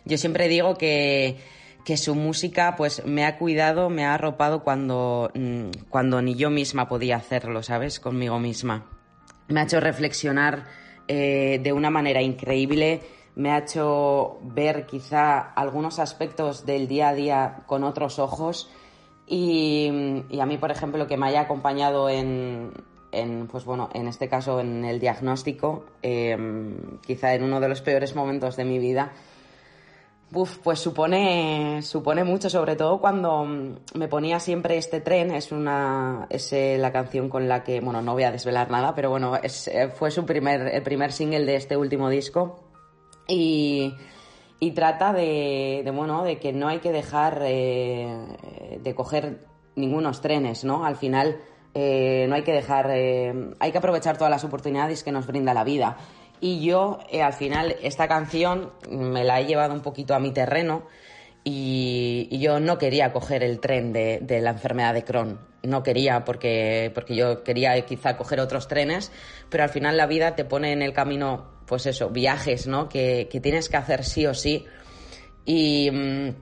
Yo 0.05 0.17
siempre 0.17 0.47
digo 0.47 0.77
que, 0.77 1.37
que 1.85 1.97
su 1.97 2.15
música 2.15 2.75
pues 2.75 3.05
me 3.05 3.25
ha 3.25 3.37
cuidado, 3.37 3.89
me 3.89 4.05
ha 4.05 4.13
arropado 4.13 4.63
cuando, 4.63 5.31
mm, 5.33 5.69
cuando 5.89 6.21
ni 6.21 6.35
yo 6.35 6.49
misma 6.49 6.87
podía 6.87 7.17
hacerlo, 7.17 7.63
¿sabes? 7.63 7.99
Conmigo 7.99 8.39
misma. 8.39 8.85
Me 9.47 9.61
ha 9.61 9.63
hecho 9.63 9.79
reflexionar 9.79 10.65
eh, 11.07 11.59
de 11.63 11.73
una 11.73 11.89
manera 11.89 12.21
increíble, 12.21 13.01
me 13.35 13.51
ha 13.51 13.59
hecho 13.59 14.39
ver 14.41 14.85
quizá 14.85 15.39
algunos 15.39 15.99
aspectos 15.99 16.65
del 16.65 16.87
día 16.87 17.09
a 17.09 17.13
día 17.13 17.63
con 17.65 17.83
otros 17.83 18.19
ojos 18.19 18.69
y, 19.25 19.89
y 20.29 20.39
a 20.39 20.45
mí, 20.45 20.57
por 20.57 20.71
ejemplo, 20.71 21.07
que 21.07 21.17
me 21.17 21.27
haya 21.27 21.41
acompañado 21.41 22.09
en, 22.09 22.71
en, 23.13 23.47
pues 23.47 23.65
bueno, 23.65 23.89
en 23.93 24.07
este 24.07 24.27
caso 24.27 24.59
en 24.59 24.83
el 24.85 24.99
diagnóstico, 24.99 25.85
em, 26.01 26.99
quizá 27.05 27.33
en 27.33 27.43
uno 27.43 27.59
de 27.59 27.69
los 27.69 27.81
peores 27.81 28.15
momentos 28.15 28.55
de 28.55 28.65
mi 28.65 28.79
vida, 28.79 29.13
pues 30.63 30.79
supone, 30.79 31.81
supone 31.83 32.23
mucho, 32.23 32.49
sobre 32.49 32.75
todo 32.75 32.99
cuando 32.99 33.45
me 33.93 34.07
ponía 34.07 34.39
siempre 34.39 34.77
este 34.77 34.99
tren, 34.99 35.31
es 35.31 35.51
una 35.51 36.25
es 36.29 36.51
eh, 36.53 36.77
la 36.79 36.91
canción 36.91 37.29
con 37.29 37.47
la 37.47 37.63
que, 37.63 37.81
bueno, 37.81 38.01
no 38.01 38.13
voy 38.13 38.23
a 38.23 38.31
desvelar 38.31 38.71
nada, 38.71 38.95
pero 38.95 39.11
bueno, 39.11 39.37
eh, 39.37 39.89
fue 39.93 40.09
su 40.09 40.25
primer, 40.25 40.73
el 40.73 40.81
primer 40.81 41.11
single 41.11 41.45
de 41.45 41.55
este 41.55 41.77
último 41.77 42.09
disco 42.09 42.63
y, 43.27 43.93
y 44.59 44.71
trata 44.71 45.13
de, 45.13 45.81
de, 45.85 45.91
bueno, 45.91 46.23
de 46.23 46.39
que 46.39 46.51
no 46.51 46.67
hay 46.67 46.79
que 46.79 46.91
dejar 46.91 47.41
eh, 47.45 48.79
de 48.81 48.95
coger 48.95 49.45
ningunos 49.75 50.21
trenes, 50.21 50.63
¿no? 50.63 50.83
Al 50.83 50.95
final 50.95 51.37
eh, 51.75 52.25
no 52.29 52.35
hay 52.35 52.43
que 52.43 52.53
dejar, 52.53 52.91
eh, 52.91 53.33
hay 53.59 53.71
que 53.71 53.77
aprovechar 53.77 54.17
todas 54.17 54.29
las 54.29 54.43
oportunidades 54.43 55.03
que 55.03 55.11
nos 55.11 55.25
brinda 55.25 55.53
la 55.53 55.63
vida. 55.63 55.97
Y 56.39 56.63
yo, 56.63 56.99
eh, 57.09 57.21
al 57.21 57.33
final, 57.33 57.75
esta 57.81 58.07
canción 58.07 58.71
me 58.89 59.23
la 59.23 59.39
he 59.39 59.45
llevado 59.45 59.73
un 59.73 59.81
poquito 59.81 60.13
a 60.13 60.19
mi 60.19 60.31
terreno 60.31 60.83
y, 61.43 62.37
yo 62.37 62.59
no 62.59 62.77
quería 62.77 63.11
coger 63.11 63.43
el 63.43 63.59
tren 63.59 63.93
de, 63.93 64.39
la 64.41 64.51
enfermedad 64.51 64.93
de 64.93 65.03
Crohn. 65.03 65.39
No 65.63 65.81
quería 65.81 66.25
porque, 66.25 66.91
porque 66.93 67.15
yo 67.15 67.43
quería 67.43 67.79
quizá 67.85 68.17
coger 68.17 68.39
otros 68.41 68.67
trenes, 68.67 69.11
pero 69.49 69.63
al 69.63 69.69
final 69.69 69.95
la 69.95 70.05
vida 70.05 70.35
te 70.35 70.43
pone 70.43 70.73
en 70.73 70.81
el 70.81 70.93
camino, 70.93 71.45
pues 71.65 71.85
eso, 71.85 72.09
viajes, 72.09 72.67
¿no? 72.67 72.89
Que, 72.89 73.27
tienes 73.41 73.69
que 73.69 73.77
hacer 73.77 74.03
sí 74.03 74.27
o 74.27 74.33
sí. 74.33 74.65
Y. 75.45 75.89
Mm, 75.91 76.35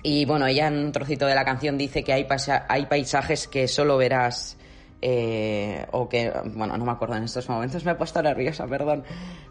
y 0.00 0.24
bueno, 0.26 0.46
ella 0.46 0.68
en 0.68 0.78
un 0.78 0.92
trocito 0.92 1.26
de 1.26 1.34
la 1.34 1.44
canción 1.44 1.76
dice 1.76 2.04
que 2.04 2.12
hay, 2.12 2.26
hay 2.68 2.86
paisajes 2.86 3.48
que 3.48 3.66
solo 3.66 3.96
verás 3.96 4.57
eh, 5.00 5.86
o 5.92 6.08
que, 6.08 6.32
bueno, 6.54 6.76
no 6.76 6.84
me 6.84 6.92
acuerdo 6.92 7.16
en 7.16 7.24
estos 7.24 7.48
momentos, 7.48 7.84
me 7.84 7.92
he 7.92 7.94
puesto 7.94 8.22
nerviosa, 8.22 8.66
perdón, 8.66 9.04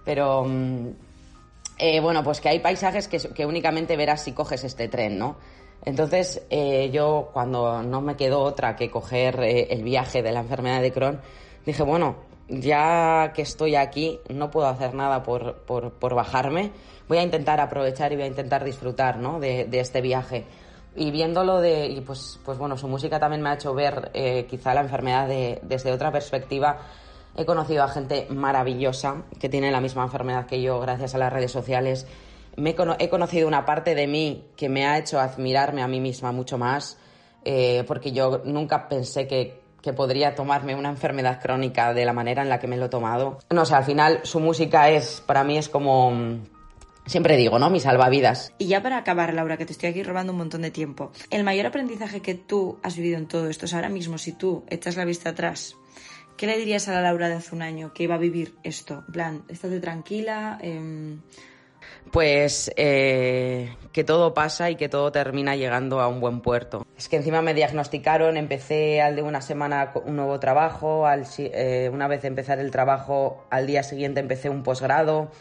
pero 0.04 0.44
mm, 0.44 0.88
eh, 1.80 2.00
bueno, 2.00 2.24
pues 2.24 2.42
que 2.42 2.50
hay 2.50 2.60
paisajes 2.60 3.08
que, 3.08 3.46
únicamente 3.46 3.96
verás 3.96 4.24
si 4.24 4.34
coges 4.34 4.64
este 4.64 4.88
tren, 4.88 5.18
¿no? 5.18 5.38
Entonces 5.86 6.46
eh, 6.50 6.90
yo 6.92 7.30
cuando 7.32 7.84
no 7.84 8.02
me 8.02 8.16
quedó 8.16 8.42
otra 8.42 8.76
que 8.76 8.90
coger 8.90 9.40
el 9.42 9.84
viaje 9.84 10.22
de 10.22 10.32
la 10.32 10.42
enfermedad 10.42 10.82
de 10.82 10.92
Crohn, 10.92 11.22
dije, 11.66 11.84
bueno, 11.84 12.16
ya 12.50 13.32
que 13.34 13.44
estoy 13.44 13.76
aquí, 13.76 14.20
no 14.30 14.50
puedo 14.50 14.68
hacer 14.68 14.96
nada 14.96 15.24
por, 15.24 15.60
por, 15.66 16.16
bajarme, 16.16 16.72
voy 17.08 17.20
a 17.20 17.24
intentar 17.24 17.62
aprovechar 17.62 18.12
y 18.12 18.16
voy 18.16 18.26
a 18.26 18.28
intentar 18.28 18.64
disfrutar 18.66 19.18
¿no? 19.18 19.40
de 19.40 19.68
este 19.72 20.02
viaje 20.02 20.46
y 20.98 21.12
viéndolo 21.12 21.62
de 21.62 21.88
y 21.88 22.02
pues 22.02 22.40
pues 22.44 22.58
bueno 22.58 22.76
su 22.76 22.88
música 22.88 23.20
también 23.20 23.42
me 23.42 23.50
ha 23.50 23.54
hecho 23.54 23.74
ver 23.74 24.12
eh, 24.14 24.48
quizá 24.50 24.74
la 24.74 24.82
enfermedad 24.82 25.28
de, 25.28 25.60
desde 25.64 25.92
otra 25.92 26.12
perspectiva. 26.12 26.78
He 27.36 27.46
conocido 27.46 27.84
a 27.84 27.88
gente 27.88 28.26
maravillosa 28.32 29.24
que 29.40 29.48
tiene 29.48 29.72
la 29.72 29.80
misma 29.80 30.04
enfermedad 30.04 30.48
que 30.48 30.60
yo 30.60 30.80
gracias 30.80 31.14
a 31.14 31.20
las 31.20 31.32
redes 31.32 31.52
sociales. 31.52 32.08
He, 32.58 33.10
conocido 33.10 33.48
una 33.48 33.64
parte 33.64 33.94
de 33.94 34.08
mí 34.08 34.48
que 34.56 34.68
me 34.68 34.88
ha 34.88 34.98
hecho 34.98 35.20
admirarme 35.20 35.84
a 35.84 35.88
mí 35.88 36.00
misma 36.00 36.32
mucho 36.32 36.58
más 36.58 36.98
eh, 37.46 37.84
porque 37.86 38.12
yo 38.12 38.42
nunca 38.46 38.90
pensé 38.90 39.28
que, 39.28 39.62
que 39.84 39.94
podría 39.94 40.34
tomarme 40.34 40.74
una 40.74 40.90
enfermedad 40.90 41.40
crónica 41.40 41.94
de 41.94 42.06
la 42.06 42.14
manera 42.14 42.42
en 42.42 42.50
la 42.50 42.60
que 42.60 42.66
me 42.66 42.78
lo 42.78 42.86
he 42.86 42.90
tomado. 42.90 43.38
No 43.52 43.66
sé 43.66 43.76
al 43.76 43.84
final 43.84 44.22
su 44.24 44.40
música 44.40 44.90
es 44.90 45.22
para 45.24 45.44
mí 45.44 45.60
es 45.60 45.70
como 45.70 46.40
Siempre 47.08 47.38
digo, 47.38 47.58
¿no? 47.58 47.70
Mi 47.70 47.80
salvavidas. 47.80 48.54
Y 48.58 48.68
ya 48.68 48.84
para 48.84 48.98
acabar, 48.98 49.34
Laura, 49.34 49.56
que 49.56 49.66
te 49.66 49.72
estoy 49.72 49.90
aquí 49.90 50.04
robando 50.04 50.34
un 50.34 50.40
montón 50.40 50.62
de 50.62 50.72
tiempo. 50.72 51.12
El 51.32 51.46
mayor 51.46 51.66
aprendizaje 51.66 52.22
que 52.22 52.36
tú 52.36 52.80
has 52.84 52.98
vivido 52.98 53.18
en 53.18 53.28
todo 53.28 53.50
esto 53.50 53.66
es 53.66 53.74
ahora 53.74 53.90
mismo, 53.90 54.18
si 54.18 54.34
tú 54.34 54.66
echas 54.70 54.98
la 54.98 55.06
vista 55.06 55.30
atrás, 55.30 55.78
¿qué 56.36 56.48
le 56.48 56.58
dirías 56.58 56.90
a 56.90 56.94
la 56.94 57.02
Laura 57.02 57.30
de 57.30 57.36
hace 57.36 57.56
un 57.56 57.62
año 57.62 57.94
que 57.94 58.04
iba 58.04 58.16
a 58.16 58.20
vivir 58.20 58.56
esto? 58.64 59.06
En 59.08 59.14
plan, 59.14 59.44
estate 59.48 59.80
tranquila. 59.80 60.58
Em, 60.62 61.22
pues 62.12 62.72
eh, 62.76 63.74
que 63.94 64.04
todo 64.04 64.34
pasa 64.34 64.70
y 64.70 64.76
que 64.76 64.90
todo 64.90 65.12
termina 65.12 65.56
llegando 65.56 66.02
a 66.02 66.10
un 66.10 66.20
buen 66.20 66.42
puerto. 66.42 66.86
Es 66.98 67.08
que 67.08 67.16
encima 67.16 67.42
me 67.42 67.54
diagnosticaron, 67.54 68.36
empecé 68.36 69.02
al 69.02 69.16
de 69.16 69.22
una 69.22 69.42
semana 69.42 69.94
un 70.06 70.18
nuevo 70.18 70.40
trabajo, 70.40 71.06
al, 71.06 71.26
eh, 71.38 71.90
una 71.92 72.08
vez 72.08 72.26
empezar 72.26 72.60
el 72.60 72.72
trabajo, 72.72 73.46
al 73.50 73.68
día 73.68 73.84
siguiente 73.84 74.20
empecé 74.20 74.50
un 74.50 74.64
posgrado 74.64 75.32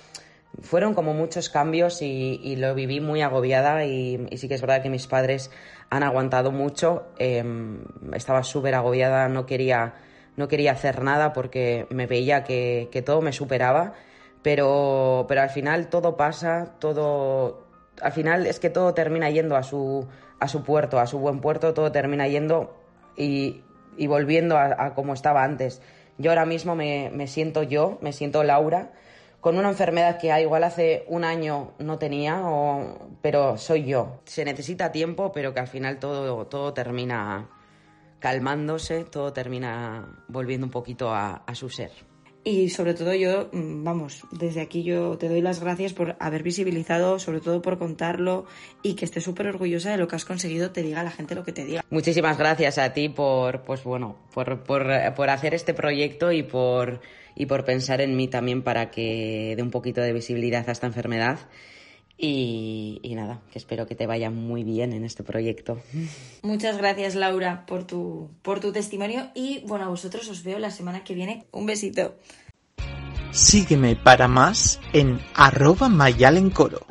fueron 0.62 0.95
como 0.95 1.14
muchos 1.14 1.49
cambios 1.49 2.01
y, 2.03 2.57
lo 2.57 2.75
viví 2.75 3.01
muy 3.01 3.23
agobiada 3.23 3.85
y, 3.85 4.27
sí 4.37 4.49
que 4.49 4.55
es 4.55 4.61
verdad 4.61 4.83
que 4.83 4.90
mis 4.90 5.07
padres 5.07 5.51
han 5.90 6.03
aguantado 6.03 6.51
mucho. 6.53 7.07
Em, 7.19 7.85
estaba 8.14 8.42
súper 8.42 8.75
agobiada, 8.75 9.29
no 9.29 9.47
quería, 9.47 9.95
no 10.37 10.49
quería 10.49 10.73
hacer 10.73 11.03
nada 11.03 11.33
porque 11.33 11.87
me 11.90 12.07
veía 12.07 12.45
que, 12.45 13.03
todo 13.05 13.21
me 13.21 13.33
superaba, 13.33 13.95
pero, 14.42 15.27
pero 15.29 15.42
al 15.42 15.51
final 15.51 15.88
todo 15.88 16.16
pasa, 16.16 16.75
todo... 16.79 17.66
Al 18.03 18.12
final 18.12 18.47
es 18.47 18.61
que 18.61 18.69
todo 18.69 18.92
termina 18.92 19.31
yendo 19.31 19.57
a 19.57 19.62
su, 19.62 20.07
a 20.38 20.49
su 20.49 20.62
puerto, 20.62 21.01
a 21.01 21.07
su 21.07 21.19
buen 21.19 21.40
puerto, 21.40 21.73
todo 21.73 21.92
termina 21.92 22.29
yendo 22.29 22.77
y, 23.16 23.62
volviendo 24.07 24.59
a, 24.59 24.77
a 24.79 24.95
como 24.95 25.14
estaba 25.14 25.45
antes. 25.45 25.81
Yo 26.19 26.31
ahora 26.31 26.45
mismo 26.45 26.75
me, 26.77 27.11
me 27.12 27.27
siento 27.27 27.62
yo, 27.62 27.99
me 28.03 28.12
siento 28.12 28.42
Laura, 28.42 28.92
con 29.47 29.59
una 29.59 29.69
enfermedad 29.69 30.19
que 30.19 30.41
igual 30.41 30.65
hace 30.65 31.05
un 31.07 31.23
año 31.23 31.71
no 31.79 32.01
tenía, 32.01 32.43
pero 33.23 33.57
soy 33.57 33.85
yo. 33.85 34.19
Se 34.25 34.45
necesita 34.45 34.91
tiempo, 34.91 35.31
pero 35.31 35.55
que 35.55 35.61
al 35.61 35.69
final 35.69 36.01
todo, 36.01 36.49
todo 36.49 36.75
termina 36.75 37.49
calmándose, 38.19 39.05
todo 39.05 39.33
termina 39.33 40.25
volviendo 40.27 40.67
un 40.67 40.73
poquito 40.73 41.15
a, 41.15 41.45
su 41.53 41.71
ser. 41.71 41.93
Y 42.49 42.69
sobre 42.69 42.95
todo 42.95 43.13
yo, 43.13 43.49
mm, 43.51 43.83
vamos, 43.83 44.23
desde 44.31 44.61
aquí 44.61 44.85
yo 44.85 45.19
te 45.19 45.29
doy 45.29 45.41
las 45.41 45.59
gracias 45.59 45.93
por 45.93 46.15
haber 46.21 46.45
visibilizado, 46.45 47.19
sobre 47.19 47.41
todo 47.41 47.61
por 47.61 47.77
contarlo 47.77 48.47
y 48.85 48.95
que 48.95 49.05
estés 49.05 49.25
súper 49.25 49.49
orgullosa 49.49 49.91
de 49.91 49.97
lo 49.97 50.07
que 50.07 50.15
has 50.15 50.25
conseguido, 50.25 50.71
te 50.71 50.85
diga 50.85 51.03
la 51.03 51.11
gente 51.11 51.35
lo 51.35 51.43
que 51.43 51.51
te 51.51 51.65
diga. 51.65 51.85
Muchísimas 51.91 52.39
gracias 52.39 52.79
a 52.79 52.93
ti 52.93 53.09
por, 53.09 53.63
pues 53.63 53.83
bueno, 53.83 54.15
por, 54.33 54.63
por, 54.63 54.87
por 55.17 55.29
hacer 55.29 55.55
este 55.55 55.75
proyecto 55.75 56.31
y 56.31 56.45
por, 56.45 57.01
y 57.35 57.47
por 57.47 57.65
pensar 57.65 58.01
en 58.01 58.15
mí 58.15 58.29
también 58.29 58.63
para 58.63 58.93
que 58.93 59.55
dé 59.57 59.63
un 59.65 59.73
poquito 59.73 60.01
de 60.01 60.13
visibilidad 60.13 60.69
a 60.69 60.73
esta 60.73 60.87
enfermedad 60.87 61.41
y, 62.18 63.12
nada, 63.14 63.40
que 63.52 63.59
espero 63.59 63.87
que 63.87 63.94
te 63.94 64.07
vaya 64.07 64.31
muy 64.31 64.64
bien 64.64 64.92
en 64.92 65.05
este 65.05 65.22
proyecto. 65.22 65.81
Muchas 66.42 66.79
gracias 66.79 67.14
Laura 67.14 67.66
por 67.66 67.85
tu, 67.85 68.31
por 68.42 68.61
tu 68.61 68.72
testimonio 68.72 69.31
y 69.35 69.62
bueno, 69.66 69.85
a 69.85 69.88
vosotros 69.88 70.29
os 70.29 70.42
veo 70.42 70.59
la 70.59 70.70
semana 70.70 71.05
que 71.05 71.14
viene. 71.14 71.44
Un 71.52 71.66
besito. 71.66 72.14
Sígueme 73.33 73.96
para 73.96 74.29
más 74.29 74.81
en 74.92 75.20
arroba 75.35 75.88
mayalencoro. 75.88 76.87